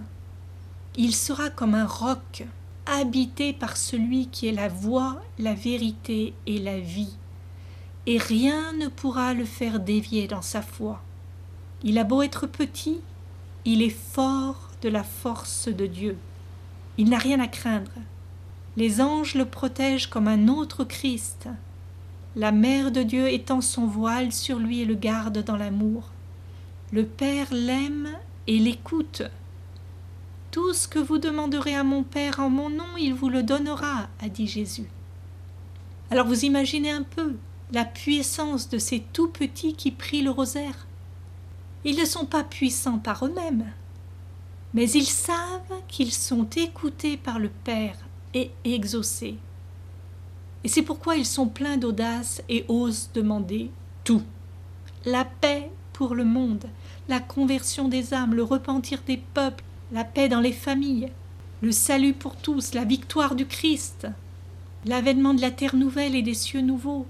Il 0.96 1.14
sera 1.14 1.50
comme 1.50 1.74
un 1.74 1.86
roc, 1.86 2.44
habité 2.86 3.52
par 3.52 3.76
celui 3.76 4.28
qui 4.28 4.46
est 4.46 4.52
la 4.52 4.68
voie, 4.68 5.20
la 5.38 5.54
vérité 5.54 6.34
et 6.46 6.58
la 6.58 6.78
vie, 6.78 7.16
et 8.06 8.18
rien 8.18 8.72
ne 8.74 8.88
pourra 8.88 9.34
le 9.34 9.44
faire 9.44 9.80
dévier 9.80 10.28
dans 10.28 10.42
sa 10.42 10.62
foi. 10.62 11.02
Il 11.82 11.98
a 11.98 12.04
beau 12.04 12.22
être 12.22 12.46
petit, 12.46 13.00
il 13.64 13.82
est 13.82 13.90
fort 13.90 14.70
de 14.82 14.88
la 14.88 15.02
force 15.02 15.68
de 15.68 15.86
Dieu. 15.86 16.16
Il 16.96 17.10
n'a 17.10 17.18
rien 17.18 17.40
à 17.40 17.48
craindre. 17.48 17.90
Les 18.76 19.00
anges 19.00 19.34
le 19.34 19.44
protègent 19.44 20.08
comme 20.08 20.28
un 20.28 20.48
autre 20.48 20.84
Christ, 20.84 21.48
la 22.36 22.50
mère 22.50 22.90
de 22.90 23.04
Dieu 23.04 23.28
étend 23.28 23.60
son 23.60 23.86
voile 23.86 24.32
sur 24.32 24.58
lui 24.58 24.80
et 24.80 24.84
le 24.84 24.96
garde 24.96 25.44
dans 25.44 25.56
l'amour. 25.56 26.10
Le 26.90 27.04
Père 27.04 27.46
l'aime 27.52 28.08
et 28.48 28.58
l'écoute. 28.58 29.22
Tout 30.50 30.72
ce 30.72 30.88
que 30.88 30.98
vous 30.98 31.18
demanderez 31.18 31.76
à 31.76 31.84
mon 31.84 32.02
Père 32.02 32.40
en 32.40 32.50
mon 32.50 32.70
nom, 32.70 32.96
il 32.98 33.14
vous 33.14 33.28
le 33.28 33.44
donnera, 33.44 34.08
a 34.20 34.28
dit 34.28 34.48
Jésus. 34.48 34.88
Alors 36.10 36.26
vous 36.26 36.44
imaginez 36.44 36.90
un 36.90 37.04
peu 37.04 37.34
la 37.70 37.84
puissance 37.84 38.68
de 38.68 38.78
ces 38.78 39.00
tout 39.12 39.28
petits 39.28 39.74
qui 39.74 39.92
prient 39.92 40.22
le 40.22 40.30
rosaire. 40.30 40.88
Ils 41.84 41.98
ne 41.98 42.04
sont 42.04 42.26
pas 42.26 42.44
puissants 42.44 42.98
par 42.98 43.26
eux-mêmes, 43.26 43.66
mais 44.72 44.90
ils 44.90 45.06
savent 45.06 45.82
qu'ils 45.86 46.12
sont 46.12 46.48
écoutés 46.56 47.16
par 47.16 47.38
le 47.38 47.50
Père 47.50 47.96
et 48.32 48.50
exaucés. 48.64 49.36
Et 50.64 50.68
c'est 50.68 50.82
pourquoi 50.82 51.16
ils 51.16 51.26
sont 51.26 51.46
pleins 51.46 51.76
d'audace 51.76 52.42
et 52.48 52.64
osent 52.68 53.10
demander 53.12 53.70
tout. 54.02 54.22
La 55.04 55.26
paix 55.26 55.70
pour 55.92 56.14
le 56.14 56.24
monde, 56.24 56.64
la 57.08 57.20
conversion 57.20 57.88
des 57.88 58.14
âmes, 58.14 58.34
le 58.34 58.42
repentir 58.42 59.02
des 59.06 59.18
peuples, 59.18 59.62
la 59.92 60.04
paix 60.04 60.30
dans 60.30 60.40
les 60.40 60.52
familles, 60.52 61.10
le 61.60 61.70
salut 61.70 62.14
pour 62.14 62.36
tous, 62.36 62.72
la 62.72 62.84
victoire 62.84 63.34
du 63.34 63.46
Christ, 63.46 64.08
l'avènement 64.86 65.34
de 65.34 65.42
la 65.42 65.50
terre 65.50 65.76
nouvelle 65.76 66.14
et 66.14 66.22
des 66.22 66.34
cieux 66.34 66.62
nouveaux, 66.62 67.06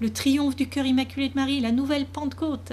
le 0.00 0.10
triomphe 0.10 0.56
du 0.56 0.68
cœur 0.68 0.86
immaculé 0.86 1.28
de 1.28 1.34
Marie, 1.34 1.60
la 1.60 1.72
nouvelle 1.72 2.06
Pentecôte. 2.06 2.72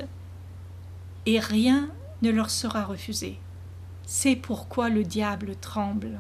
Et 1.26 1.40
rien 1.40 1.90
ne 2.22 2.30
leur 2.30 2.50
sera 2.50 2.84
refusé. 2.84 3.40
C'est 4.06 4.36
pourquoi 4.36 4.90
le 4.90 5.04
diable 5.04 5.56
tremble. 5.56 6.20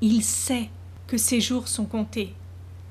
Il 0.00 0.22
sait 0.22 0.70
que 1.06 1.16
ses 1.16 1.40
jours 1.40 1.68
sont 1.68 1.86
comptés 1.86 2.34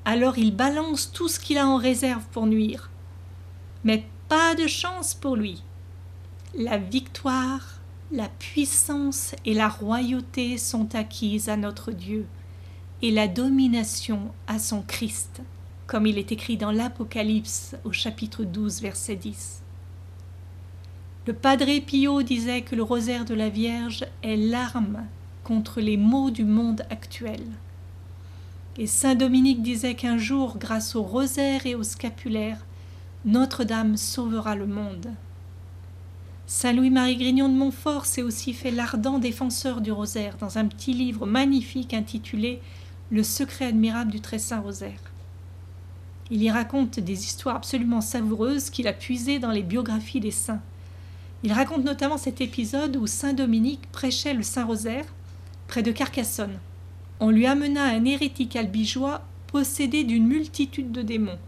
alors 0.10 0.40
il 0.40 0.56
balance 0.56 1.12
tout 1.12 1.28
ce 1.28 1.40
qu'il 1.40 1.60
a 1.60 1.68
en 1.68 1.78
réserve 1.78 2.24
pour 2.32 2.48
nuire. 2.48 2.90
Mais 3.84 4.06
pas 4.28 4.56
de 4.56 4.66
chance 4.66 5.14
pour 5.14 5.36
lui. 5.36 5.62
La 6.58 6.78
victoire, 6.78 7.80
la 8.12 8.28
puissance 8.28 9.36
et 9.46 9.54
la 9.54 9.70
royauté 9.70 10.58
sont 10.58 10.96
acquises 10.96 11.48
à 11.48 11.58
notre 11.58 11.92
Dieu, 11.92 12.26
et 13.04 13.12
la 13.12 13.28
domination 13.28 14.32
à 14.48 14.58
son 14.58 14.82
Christ, 14.82 15.42
comme 15.86 16.08
il 16.08 16.18
est 16.18 16.32
écrit 16.32 16.58
dans 16.58 16.72
l'Apocalypse 16.72 17.76
au 17.84 17.92
chapitre 17.92 18.44
12, 18.44 18.82
verset 18.82 19.16
10. 19.16 19.62
Le 21.30 21.36
Padre 21.36 21.80
Pio 21.86 22.24
disait 22.24 22.64
que 22.64 22.76
le 22.76 22.82
rosaire 22.82 23.24
de 23.24 23.36
la 23.36 23.50
Vierge 23.50 24.04
est 24.24 24.36
l'arme 24.36 25.06
contre 25.44 25.80
les 25.80 25.96
maux 25.96 26.32
du 26.32 26.44
monde 26.44 26.82
actuel. 26.90 27.44
Et 28.80 28.88
saint 28.88 29.14
Dominique 29.14 29.62
disait 29.62 29.94
qu'un 29.94 30.18
jour, 30.18 30.58
grâce 30.58 30.96
au 30.96 31.04
rosaire 31.04 31.68
et 31.68 31.76
au 31.76 31.84
scapulaire, 31.84 32.66
Notre-Dame 33.26 33.96
sauvera 33.96 34.56
le 34.56 34.66
monde. 34.66 35.12
Saint 36.48 36.74
Louis-Marie 36.74 37.18
Grignon 37.18 37.48
de 37.48 37.54
Montfort 37.54 38.08
s'est 38.08 38.24
aussi 38.24 38.54
fait 38.54 38.72
l'ardent 38.72 39.20
défenseur 39.20 39.82
du 39.82 39.92
rosaire 39.92 40.36
dans 40.38 40.58
un 40.58 40.66
petit 40.66 40.94
livre 40.94 41.28
magnifique 41.28 41.94
intitulé 41.94 42.60
Le 43.12 43.22
secret 43.22 43.66
admirable 43.66 44.10
du 44.10 44.20
très 44.20 44.40
saint 44.40 44.62
rosaire. 44.62 45.12
Il 46.32 46.42
y 46.42 46.50
raconte 46.50 47.00
des 47.00 47.24
histoires 47.24 47.58
absolument 47.58 48.02
savoureuses 48.02 48.72
qu'il 48.72 48.88
a 48.88 48.94
puisées 48.94 49.38
dans 49.38 49.52
les 49.52 49.62
biographies 49.62 50.22
des 50.22 50.32
saints. 50.32 50.62
Il 51.44 51.54
raconte 51.54 51.86
notamment 51.86 52.18
cet 52.18 52.42
épisode 52.42 52.98
où 52.98 53.08
saint 53.08 53.34
Dominique 53.34 53.90
prêchait 53.92 54.34
le 54.34 54.44
saint 54.44 54.66
rosaire 54.66 55.06
près 55.68 55.84
de 55.84 55.92
Carcassonne 55.92 56.60
on 57.20 57.30
lui 57.30 57.46
amena 57.46 57.84
un 57.84 58.06
hérétique 58.06 58.56
albigeois 58.56 59.22
possédé 59.48 60.04
d'une 60.04 60.28
multitude 60.28 60.92
de 60.92 61.02
démons. 61.02 61.40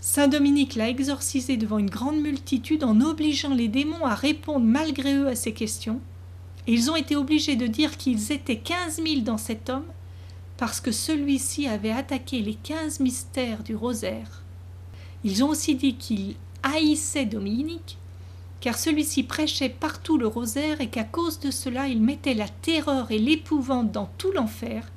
Saint 0.00 0.26
Dominique 0.26 0.74
l'a 0.74 0.88
exorcisé 0.88 1.56
devant 1.56 1.78
une 1.78 1.90
grande 1.90 2.20
multitude 2.20 2.82
en 2.82 3.00
obligeant 3.00 3.54
les 3.54 3.68
démons 3.68 4.04
à 4.04 4.16
répondre 4.16 4.66
malgré 4.66 5.14
eux 5.14 5.28
à 5.28 5.36
ces 5.36 5.52
questions. 5.52 6.00
Et 6.66 6.72
ils 6.72 6.90
ont 6.90 6.96
été 6.96 7.14
obligés 7.14 7.54
de 7.54 7.68
dire 7.68 7.96
qu'ils 7.96 8.32
étaient 8.32 8.58
quinze 8.58 9.00
mille 9.00 9.22
dans 9.22 9.38
cet 9.38 9.70
homme, 9.70 9.86
parce 10.56 10.80
que 10.80 10.90
celui-ci 10.90 11.68
avait 11.68 11.92
attaqué 11.92 12.40
les 12.40 12.54
quinze 12.54 12.98
mystères 12.98 13.62
du 13.62 13.76
rosaire. 13.76 14.42
Ils 15.22 15.44
ont 15.44 15.48
aussi 15.48 15.76
dit 15.76 15.94
qu'il 15.94 16.34
haïssait 16.64 17.26
Dominique, 17.26 17.98
car 18.62 18.78
celui-ci 18.78 19.24
prêchait 19.24 19.68
partout 19.68 20.16
le 20.16 20.28
rosaire 20.28 20.80
et 20.80 20.88
qu'à 20.88 21.02
cause 21.02 21.40
de 21.40 21.50
cela 21.50 21.88
il 21.88 22.00
mettait 22.00 22.32
la 22.32 22.48
terreur 22.48 23.10
et 23.10 23.18
l'épouvante 23.18 23.90
dans 23.90 24.08
tout 24.18 24.30
l'enfer, 24.30 24.90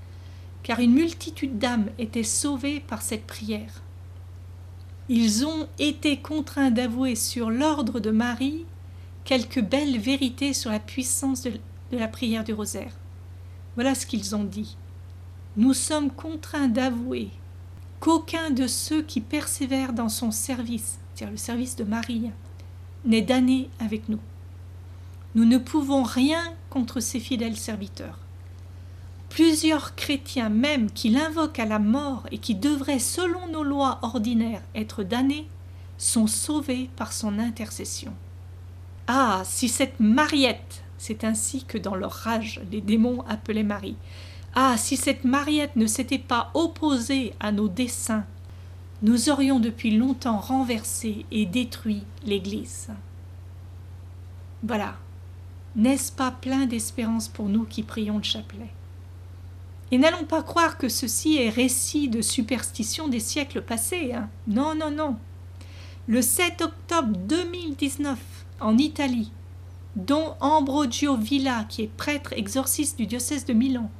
car 0.62 0.80
une 0.80 0.94
multitude 0.94 1.58
d'âmes 1.58 1.90
étaient 1.98 2.24
sauvées 2.24 2.80
par 2.80 3.02
cette 3.02 3.26
prière. 3.26 3.82
Ils 5.10 5.48
ont 5.48 5.68
été 5.80 6.18
contraints 6.18 6.70
d'avouer 6.70 7.16
sur 7.16 7.50
l'ordre 7.50 8.00
de 8.00 8.12
Marie 8.12 8.66
quelques 9.24 9.62
belles 9.62 9.98
vérités 9.98 10.54
sur 10.54 10.70
la 10.70 10.80
puissance 10.80 11.42
de, 11.42 11.54
la 11.92 12.08
prière 12.08 12.44
du 12.44 12.54
rosaire. 12.54 12.94
Voilà 13.74 13.96
ce 13.96 14.06
qu'ils 14.06 14.36
ont 14.36 14.44
dit. 14.44 14.78
Nous 15.58 15.74
sommes 15.74 16.12
contraints 16.12 16.68
d'avouer 16.68 17.32
qu'aucun 18.00 18.52
de 18.52 18.68
ceux 18.68 19.02
qui 19.02 19.22
persévèrent 19.22 19.94
dans 19.94 20.10
son 20.10 20.30
service, 20.30 21.00
c'est-à-dire 21.16 21.32
le 21.32 21.38
service 21.38 21.76
de 21.76 21.84
Marie, 21.84 22.30
n'est 23.06 23.22
damné 23.22 23.70
avec 23.80 24.10
nous. 24.10 24.20
Nous 25.36 25.46
ne 25.46 25.58
pouvons 25.58 26.04
rien 26.04 26.42
contre 26.70 27.00
ces 27.00 27.20
fidèles 27.20 27.58
serviteurs. 27.58 28.20
Plusieurs 29.30 29.96
chrétiens 29.96 30.50
même 30.50 30.90
qui 30.90 31.10
l'invoquent 31.10 31.60
à 31.60 31.66
la 31.66 31.80
mort 31.80 32.26
et 32.32 32.38
qui 32.38 32.56
devraient, 32.56 33.00
selon 33.00 33.48
nos 33.48 33.64
lois 33.64 34.00
ordinaires, 34.02 34.62
être 34.76 35.04
damnés, 35.04 35.48
sont 35.98 36.28
sauvés 36.28 36.90
par 36.96 37.12
son 37.12 37.40
intercession. 37.40 38.14
Ah, 39.08 39.44
si 39.46 39.68
cette 39.68 40.00
Mariette, 40.00 40.84
c'est 40.98 41.24
ainsi 41.24 41.64
que 41.64 41.78
dans 41.78 41.96
leur 41.96 42.12
rage 42.12 42.62
les 42.72 42.82
démons 42.82 43.24
appelaient 43.28 43.64
Marie, 43.64 43.98
ah, 44.56 44.78
si 44.78 44.96
cette 44.96 45.26
Mariette 45.26 45.76
ne 45.76 45.86
s'était 45.86 46.18
pas 46.18 46.50
opposée 46.54 47.34
à 47.42 47.52
nos 47.52 47.68
desseins, 47.68 48.26
nous 49.02 49.30
aurions 49.30 49.60
depuis 49.60 49.92
longtemps 49.92 50.40
renversé 50.40 51.26
et 51.32 51.46
détruit 51.46 52.04
l'Église. 52.26 52.90
Voilà, 54.64 54.96
n'est-ce 55.76 56.12
pas 56.12 56.32
plein 56.32 56.66
d'espérance 56.66 57.28
pour 57.28 57.50
nous 57.50 57.66
qui 57.66 57.84
prions 57.84 58.18
le 58.18 58.24
chapelet? 58.24 58.70
Et 59.92 59.98
n'allons 59.98 60.26
pas 60.26 60.42
croire 60.42 60.78
que 60.78 60.90
ceci 60.90 61.38
est 61.38 61.50
récit 61.50 62.08
de 62.08 62.22
superstition 62.22 63.08
des 63.08 63.20
siècles 63.20 63.62
passés. 63.62 64.14
Hein. 64.14 64.30
Non, 64.48 64.74
non, 64.74 64.90
non. 64.90 65.18
Le 66.08 66.22
7 66.22 66.62
octobre 66.62 67.18
2019, 67.28 68.18
en 68.62 68.78
Italie, 68.78 69.32
dont 69.96 70.36
Ambrogio 70.40 71.18
Villa, 71.18 71.66
qui 71.70 71.84
est 71.84 71.96
prêtre 71.96 72.34
exorciste 72.34 72.98
du 72.98 73.06
diocèse 73.06 73.46
de 73.46 73.54
Milan, 73.54 73.92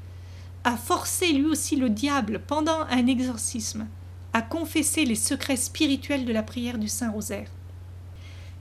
a 0.64 0.78
forcé 0.78 1.32
lui 1.34 1.46
aussi 1.46 1.76
le 1.76 1.90
diable 1.90 2.42
pendant 2.48 2.82
un 2.90 3.06
exorcisme 3.08 3.88
à 4.36 4.42
confesser 4.42 5.06
les 5.06 5.16
secrets 5.16 5.56
spirituels 5.56 6.26
de 6.26 6.34
la 6.34 6.44
prière 6.44 6.78
du 6.78 6.90
Saint-Rosaire. 6.90 7.50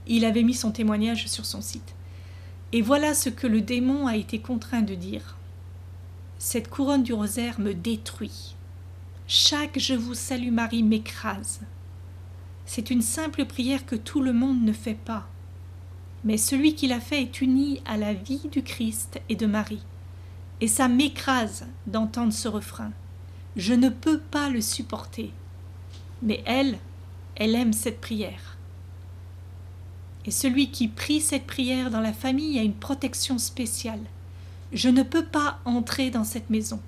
Il 0.07 0.23
avait 0.23 0.41
mis 0.41 0.53
son 0.53 0.71
témoignage 0.71 1.27
sur 1.27 1.45
son 1.45 1.59
site. 1.59 1.95
Et 2.71 2.81
voilà 2.81 3.13
ce 3.13 3.27
que 3.27 3.45
le 3.45 3.59
démon 3.59 4.07
a 4.07 4.15
été 4.15 4.39
contraint 4.39 4.83
de 4.83 4.95
dire. 4.95 5.35
Cette 6.37 6.69
couronne 6.69 7.03
du 7.03 7.11
rosaire 7.11 7.59
me 7.59 7.73
détruit. 7.73 8.55
Chaque 9.27 9.77
Je 9.77 9.95
vous 9.95 10.13
salue 10.13 10.49
Marie 10.49 10.81
m'écrase. 10.81 11.59
C'est 12.65 12.89
une 12.89 13.01
simple 13.01 13.43
prière 13.43 13.85
que 13.85 13.97
tout 13.97 14.21
le 14.21 14.31
monde 14.31 14.63
ne 14.63 14.71
fait 14.71 14.93
pas. 14.93 15.27
Mais 16.23 16.37
celui 16.37 16.75
qui 16.75 16.87
l'a 16.87 17.01
fait 17.01 17.21
est 17.21 17.41
uni 17.41 17.81
à 17.85 17.97
la 17.97 18.13
vie 18.13 18.47
du 18.49 18.63
Christ 18.63 19.19
et 19.27 19.35
de 19.35 19.45
Marie. 19.45 19.83
Et 20.61 20.69
ça 20.69 20.87
m'écrase 20.87 21.65
d'entendre 21.85 22.31
ce 22.31 22.47
refrain. 22.47 22.93
Je 23.57 23.73
ne 23.73 23.89
peux 23.89 24.19
pas 24.19 24.47
le 24.47 24.61
supporter. 24.61 25.33
Mais 26.25 26.43
elle, 26.45 26.77
elle 27.35 27.55
aime 27.55 27.71
cette 27.71 28.01
prière. 28.01 28.57
Et 30.25 30.31
celui 30.31 30.71
qui 30.71 30.87
prie 30.87 31.21
cette 31.21 31.45
prière 31.45 31.91
dans 31.91 32.01
la 32.01 32.13
famille 32.13 32.59
a 32.59 32.63
une 32.63 32.73
protection 32.73 33.37
spéciale. 33.37 34.01
Je 34.73 34.89
ne 34.89 35.03
peux 35.03 35.25
pas 35.25 35.59
entrer 35.65 36.09
dans 36.09 36.23
cette 36.23 36.49
maison. 36.49 36.81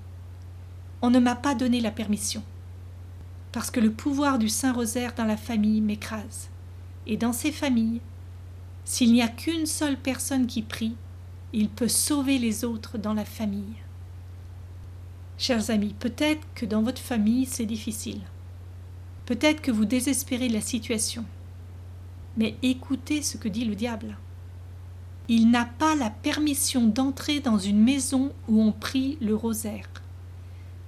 On 1.00 1.10
ne 1.10 1.20
m'a 1.20 1.36
pas 1.36 1.54
donné 1.54 1.80
la 1.80 1.92
permission. 1.92 2.42
Parce 3.52 3.70
que 3.70 3.80
le 3.80 3.92
pouvoir 3.92 4.38
du 4.38 4.48
Saint-Rosaire 4.48 5.14
dans 5.14 5.24
la 5.24 5.36
famille 5.36 5.80
m'écrase. 5.80 6.48
Et 7.06 7.16
dans 7.16 7.32
ces 7.32 7.52
familles, 7.52 8.00
s'il 8.84 9.12
n'y 9.12 9.22
a 9.22 9.28
qu'une 9.28 9.66
seule 9.66 9.96
personne 9.96 10.46
qui 10.46 10.62
prie, 10.62 10.96
il 11.52 11.68
peut 11.68 11.88
sauver 11.88 12.38
les 12.38 12.64
autres 12.64 12.98
dans 12.98 13.14
la 13.14 13.24
famille. 13.24 13.76
Chers 15.38 15.70
amis, 15.70 15.94
peut-être 15.98 16.44
que 16.56 16.66
dans 16.66 16.82
votre 16.82 17.00
famille 17.00 17.46
c'est 17.46 17.66
difficile. 17.66 18.20
Peut-être 19.28 19.60
que 19.60 19.70
vous 19.70 19.84
désespérez 19.84 20.48
de 20.48 20.54
la 20.54 20.60
situation. 20.60 21.24
Mais 22.36 22.56
écoutez 22.62 23.22
ce 23.22 23.36
que 23.36 23.48
dit 23.48 23.64
le 23.64 23.74
diable 23.74 24.16
il 25.30 25.50
n'a 25.50 25.66
pas 25.66 25.94
la 25.94 26.08
permission 26.08 26.86
d'entrer 26.86 27.40
dans 27.40 27.58
une 27.58 27.82
maison 27.82 28.32
où 28.48 28.62
on 28.62 28.72
prie 28.72 29.18
le 29.20 29.34
rosaire. 29.34 29.86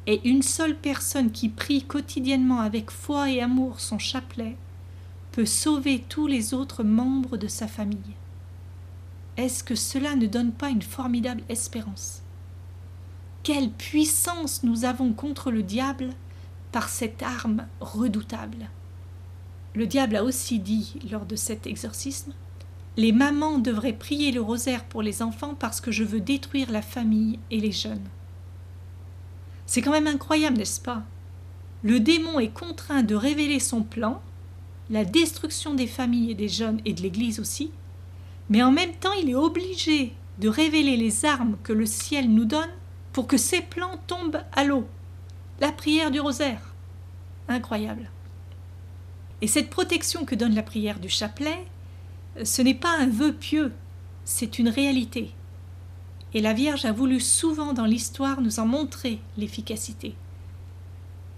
Et 0.07 0.27
une 0.27 0.43
seule 0.43 0.77
personne 0.77 1.31
qui 1.31 1.51
prie 1.51 1.83
quotidiennement 1.83 2.61
avec 2.61 2.91
foi 2.91 3.31
et 3.31 3.43
amour 3.43 3.81
son 3.81 3.99
chapelet 3.99 4.57
peut 5.33 5.45
sauver 5.45 6.03
tous 6.09 6.27
les 6.27 6.55
autres 6.55 6.83
membres 6.83 7.37
de 7.37 7.49
sa 7.49 7.69
famille. 7.69 7.99
Est-ce 9.37 9.63
que 9.63 9.75
cela 9.75 10.17
ne 10.17 10.27
donne 10.27 10.53
pas 10.53 10.71
une 10.71 10.83
formidable 10.83 11.43
espérance? 11.51 12.23
Quelle 13.43 13.71
puissance 13.71 14.63
nous 14.65 14.87
avons 14.87 15.13
contre 15.13 15.51
le 15.51 15.63
diable 15.63 16.15
par 16.73 16.89
cette 16.89 17.23
arme 17.23 17.67
redoutable 17.81 18.69
Le 19.75 19.87
diable 19.87 20.17
a 20.17 20.25
aussi 20.25 20.59
dit 20.59 20.95
lors 21.11 21.27
de 21.27 21.37
cet 21.37 21.67
exorcisme 21.67 22.33
les 22.97 23.13
mamans 23.13 23.59
devraient 23.59 23.93
prier 23.93 24.33
le 24.33 24.41
rosaire 24.41 24.85
pour 24.85 25.03
les 25.03 25.23
enfants 25.23 25.55
parce 25.59 25.81
que 25.81 25.93
je 25.93 26.05
veux 26.05 26.21
détruire 26.21 26.71
la 26.71 26.83
famille 26.83 27.39
et 27.51 27.61
les 27.61 27.73
jeunes. 27.73 28.09
C'est 29.67 29.83
quand 29.83 29.93
même 29.93 30.07
incroyable, 30.07 30.59
n'est-ce 30.59 30.81
pas? 30.81 31.03
Le 31.83 32.01
démon 32.01 32.41
est 32.41 32.53
contraint 32.53 33.03
de 33.03 33.15
révéler 33.15 33.61
son 33.61 33.83
plan, 33.83 34.21
la 34.91 35.05
destruction 35.05 35.75
des 35.75 35.87
familles 35.87 36.33
et 36.33 36.35
des 36.35 36.49
jeunes 36.49 36.81
et 36.85 36.93
de 36.93 37.01
l'Église 37.01 37.41
aussi, 37.41 37.71
mais 38.49 38.63
en 38.63 38.73
même 38.73 38.93
temps 38.95 39.15
il 39.23 39.31
est 39.31 39.35
obligé 39.35 40.13
de 40.39 40.49
révéler 40.49 40.97
les 40.97 41.25
armes 41.25 41.57
que 41.63 41.73
le 41.73 41.87
ciel 41.87 42.31
nous 42.31 42.45
donne 42.45 42.71
pour 43.13 43.27
que 43.27 43.37
ces 43.37 43.61
plans 43.61 43.99
tombent 44.09 44.43
à 44.53 44.65
l'eau. 44.65 44.87
La 45.61 45.73
prière 45.73 46.11
du 46.11 46.21
rosaire. 46.21 46.75
Incroyable. 47.47 48.11
Et 49.43 49.47
cette 49.47 49.69
protection 49.69 50.25
que 50.25 50.35
donne 50.35 50.55
la 50.55 50.63
prière 50.63 50.99
du 50.99 51.11
chapelet, 51.11 51.67
ce 52.43 52.63
n'est 52.63 52.75
pas 52.75 52.97
un 52.99 53.09
vœu 53.09 53.35
pieux, 53.35 53.73
c'est 54.25 54.59
une 54.59 54.71
réalité. 54.71 55.33
Et 56.33 56.41
la 56.41 56.55
Vierge 56.55 56.87
a 56.87 56.93
voulu 56.93 57.21
souvent 57.21 57.75
dans 57.75 57.85
l'histoire 57.85 58.41
nous 58.41 58.59
en 58.59 58.65
montrer 58.65 59.21
l'efficacité. 59.37 60.15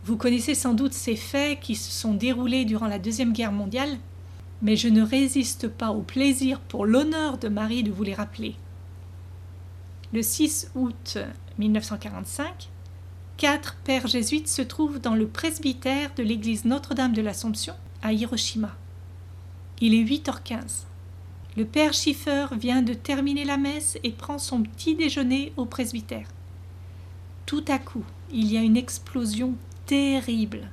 Vous 0.04 0.16
connaissez 0.16 0.54
sans 0.54 0.74
doute 0.74 0.92
ces 0.92 1.16
faits 1.16 1.58
qui 1.58 1.74
se 1.74 1.90
sont 1.90 2.14
déroulés 2.14 2.64
durant 2.64 2.86
la 2.86 3.00
Deuxième 3.00 3.32
Guerre 3.32 3.50
mondiale, 3.50 3.98
mais 4.60 4.76
je 4.76 4.88
ne 4.88 5.02
résiste 5.02 5.66
pas 5.66 5.90
au 5.90 6.02
plaisir 6.02 6.60
pour 6.60 6.86
l'honneur 6.86 7.38
de 7.38 7.48
Marie 7.48 7.82
de 7.82 7.90
vous 7.90 8.04
les 8.04 8.14
rappeler. 8.14 8.54
Le 10.12 10.22
6 10.22 10.70
août 10.76 11.18
1945, 11.58 12.68
quatre 13.42 13.74
pères 13.82 14.06
jésuites 14.06 14.46
se 14.46 14.62
trouvent 14.62 15.00
dans 15.00 15.16
le 15.16 15.26
presbytère 15.26 16.14
de 16.14 16.22
l'église 16.22 16.64
Notre-Dame 16.64 17.12
de 17.12 17.22
l'Assomption 17.22 17.74
à 18.00 18.12
Hiroshima. 18.12 18.76
Il 19.80 19.94
est 19.94 20.04
8h15. 20.04 20.84
Le 21.56 21.64
père 21.64 21.92
Schiffer 21.92 22.46
vient 22.56 22.82
de 22.82 22.94
terminer 22.94 23.44
la 23.44 23.56
messe 23.56 23.98
et 24.04 24.12
prend 24.12 24.38
son 24.38 24.62
petit 24.62 24.94
déjeuner 24.94 25.52
au 25.56 25.64
presbytère. 25.64 26.28
Tout 27.44 27.64
à 27.66 27.80
coup, 27.80 28.04
il 28.32 28.46
y 28.46 28.56
a 28.56 28.62
une 28.62 28.76
explosion 28.76 29.54
terrible. 29.86 30.70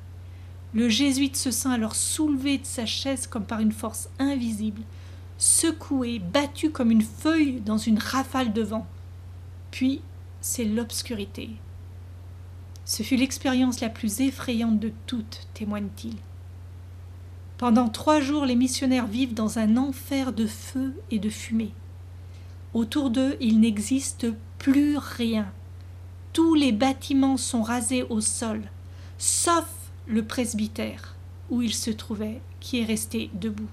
Le 0.75 0.89
jésuite 0.89 1.38
se 1.38 1.49
sent 1.49 1.69
alors 1.69 1.95
soulevé 1.95 2.60
de 2.60 2.67
sa 2.67 2.86
chaise 2.86 3.25
comme 3.25 3.45
par 3.45 3.62
une 3.62 3.71
force 3.71 4.12
invisible, 4.19 4.84
secoué, 5.39 6.19
battu 6.19 6.69
comme 6.69 6.91
une 6.91 7.01
feuille 7.01 7.62
dans 7.62 7.79
une 7.79 7.97
rafale 7.97 8.53
de 8.53 8.62
vent. 8.62 8.86
Puis, 9.71 10.01
c'est 10.39 10.65
l'obscurité. 10.65 11.49
Ce 12.89 13.04
fut 13.04 13.17
l'expérience 13.17 13.82
la 13.82 13.89
plus 13.89 14.19
effrayante 14.19 14.80
de 14.80 14.91
toutes, 15.06 15.47
témoigne-t-il. 15.54 16.15
Pendant 17.60 17.88
trois 17.88 18.19
jours, 18.19 18.47
les 18.47 18.56
missionnaires 18.56 19.06
vivent 19.06 19.36
dans 19.36 19.60
un 19.60 19.78
enfer 19.78 20.34
de 20.34 20.47
feu 20.47 20.95
et 21.12 21.19
de 21.19 21.30
fumée. 21.30 21.71
Autour 22.73 23.12
d'eux, 23.12 23.38
il 23.39 23.60
n'existe 23.60 24.34
plus 24.58 24.97
rien. 24.97 25.52
Tous 26.34 26.56
les 26.56 26.71
bâtiments 26.71 27.38
sont 27.38 27.62
rasés 27.62 28.02
au 28.10 28.21
sol, 28.21 28.63
sauf 29.19 29.67
le 30.08 30.25
presbytère. 30.25 31.15
où 31.52 31.62
il 31.62 31.73
se 31.73 31.91
trouvait 31.91 32.41
qui 32.60 32.80
est 32.80 32.86
resté 32.86 33.30
debout. 33.34 33.69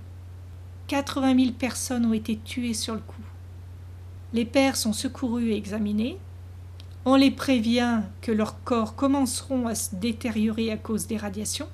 Quatre-vingt 0.88 1.34
mille 1.34 1.54
personnes 1.54 2.06
ont 2.06 2.12
été 2.12 2.38
tuées 2.38 2.74
sur 2.74 2.94
le 2.94 3.00
coup. 3.00 3.22
Les 4.32 4.44
pères 4.44 4.76
sont 4.76 4.92
secourus 4.92 5.50
et 5.50 5.56
examinés. 5.56 6.18
On 7.08 7.14
les 7.14 7.30
prévient 7.30 8.00
que 8.20 8.32
leurs 8.32 8.64
corps 8.64 8.96
commenceront 8.96 9.68
à 9.68 9.76
se 9.76 9.94
détériorer 9.94 10.72
à 10.72 10.76
cause 10.76 11.06
des 11.06 11.16
radiations. 11.16 11.68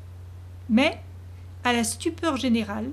Mais, 0.68 1.00
à 1.64 1.72
la 1.72 1.84
stupeur 1.84 2.36
générale, 2.36 2.90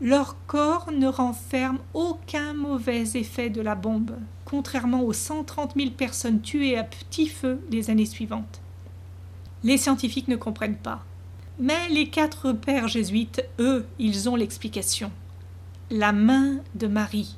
leur 0.00 0.36
corps 0.46 0.90
ne 0.90 1.06
renferme 1.06 1.78
aucun 1.92 2.54
mauvais 2.54 3.02
effet 3.12 3.50
de 3.50 3.60
la 3.60 3.74
bombe, 3.74 4.12
contrairement 4.46 5.02
aux 5.02 5.12
130 5.12 5.74
000 5.76 5.90
personnes 5.90 6.40
tuées 6.40 6.78
à 6.78 6.82
petit 6.82 7.28
feu 7.28 7.60
les 7.70 7.90
années 7.90 8.06
suivantes. 8.06 8.62
Les 9.62 9.76
scientifiques 9.76 10.28
ne 10.28 10.36
comprennent 10.36 10.78
pas. 10.78 11.04
Mais 11.58 11.90
les 11.90 12.08
quatre 12.08 12.52
pères 12.52 12.88
jésuites, 12.88 13.44
eux, 13.58 13.86
ils 13.98 14.30
ont 14.30 14.36
l'explication. 14.36 15.12
La 15.90 16.12
main 16.12 16.60
de 16.74 16.86
Marie. 16.86 17.36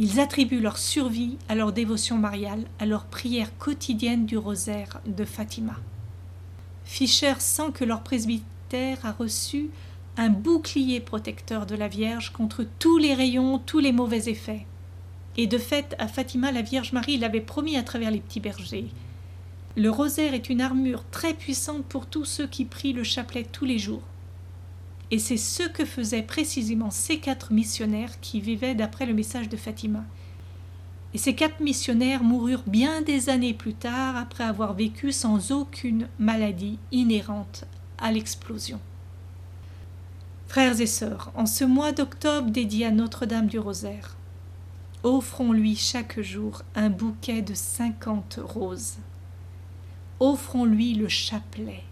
Ils 0.00 0.20
attribuent 0.20 0.60
leur 0.60 0.78
survie 0.78 1.38
à 1.48 1.56
leur 1.56 1.72
dévotion 1.72 2.18
mariale, 2.18 2.64
à 2.78 2.86
leur 2.86 3.06
prière 3.06 3.58
quotidienne 3.58 4.26
du 4.26 4.38
rosaire 4.38 5.00
de 5.06 5.24
Fatima. 5.24 5.74
Fischer 6.84 7.34
sent 7.40 7.72
que 7.74 7.84
leur 7.84 8.04
presbytère 8.04 9.04
a 9.04 9.10
reçu 9.10 9.70
un 10.16 10.28
bouclier 10.28 11.00
protecteur 11.00 11.66
de 11.66 11.74
la 11.74 11.88
Vierge 11.88 12.30
contre 12.30 12.64
tous 12.78 12.96
les 12.96 13.12
rayons, 13.12 13.58
tous 13.58 13.80
les 13.80 13.90
mauvais 13.90 14.28
effets. 14.28 14.66
Et 15.36 15.48
de 15.48 15.58
fait, 15.58 15.96
à 15.98 16.06
Fatima, 16.06 16.52
la 16.52 16.62
Vierge 16.62 16.92
Marie 16.92 17.18
l'avait 17.18 17.40
promis 17.40 17.76
à 17.76 17.82
travers 17.82 18.12
les 18.12 18.20
petits 18.20 18.40
bergers. 18.40 18.90
Le 19.76 19.90
rosaire 19.90 20.32
est 20.32 20.48
une 20.48 20.60
armure 20.60 21.04
très 21.10 21.34
puissante 21.34 21.84
pour 21.84 22.06
tous 22.06 22.24
ceux 22.24 22.46
qui 22.46 22.64
prient 22.64 22.92
le 22.92 23.04
chapelet 23.04 23.44
tous 23.50 23.64
les 23.64 23.78
jours. 23.80 24.02
Et 25.10 25.18
c'est 25.18 25.36
ce 25.36 25.62
que 25.62 25.84
faisaient 25.84 26.22
précisément 26.22 26.90
ces 26.90 27.18
quatre 27.18 27.52
missionnaires 27.52 28.20
qui 28.20 28.40
vivaient 28.40 28.74
d'après 28.74 29.06
le 29.06 29.14
message 29.14 29.48
de 29.48 29.56
Fatima. 29.56 30.04
Et 31.14 31.18
ces 31.18 31.34
quatre 31.34 31.60
missionnaires 31.60 32.22
moururent 32.22 32.64
bien 32.66 33.00
des 33.00 33.30
années 33.30 33.54
plus 33.54 33.72
tard 33.72 34.16
après 34.16 34.44
avoir 34.44 34.74
vécu 34.74 35.12
sans 35.12 35.52
aucune 35.52 36.08
maladie 36.18 36.78
inhérente 36.92 37.64
à 37.96 38.12
l'explosion. 38.12 38.80
Frères 40.46 40.80
et 40.80 40.86
sœurs, 40.86 41.32
en 41.34 41.46
ce 41.46 41.64
mois 41.64 41.92
d'octobre 41.92 42.50
dédié 42.50 42.86
à 42.86 42.90
Notre-Dame 42.90 43.46
du 43.46 43.58
Rosaire, 43.58 44.16
offrons-lui 45.02 45.76
chaque 45.76 46.20
jour 46.20 46.62
un 46.74 46.90
bouquet 46.90 47.40
de 47.40 47.54
cinquante 47.54 48.40
roses 48.42 48.98
offrons-lui 50.20 50.94
le 50.94 51.08
chapelet, 51.08 51.82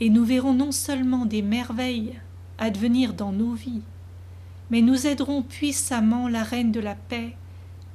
et 0.00 0.10
nous 0.10 0.24
verrons 0.24 0.52
non 0.52 0.72
seulement 0.72 1.26
des 1.26 1.42
merveilles 1.42 2.18
advenir 2.60 3.14
dans 3.14 3.32
nos 3.32 3.54
vies, 3.54 3.82
mais 4.70 4.82
nous 4.82 5.06
aiderons 5.06 5.42
puissamment 5.42 6.28
la 6.28 6.44
Reine 6.44 6.70
de 6.70 6.80
la 6.80 6.94
paix 6.94 7.34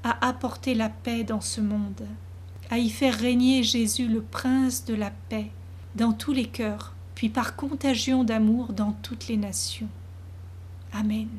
à 0.03 0.27
apporter 0.27 0.75
la 0.75 0.89
paix 0.89 1.23
dans 1.23 1.41
ce 1.41 1.61
monde, 1.61 2.05
à 2.69 2.77
y 2.77 2.89
faire 2.89 3.15
régner 3.15 3.63
Jésus 3.63 4.07
le 4.07 4.21
Prince 4.21 4.83
de 4.85 4.93
la 4.93 5.11
paix 5.29 5.51
dans 5.95 6.11
tous 6.11 6.33
les 6.33 6.47
cœurs, 6.47 6.93
puis 7.15 7.29
par 7.29 7.55
contagion 7.55 8.23
d'amour 8.23 8.73
dans 8.73 8.91
toutes 9.01 9.27
les 9.27 9.37
nations. 9.37 9.87
Amen. 10.91 11.29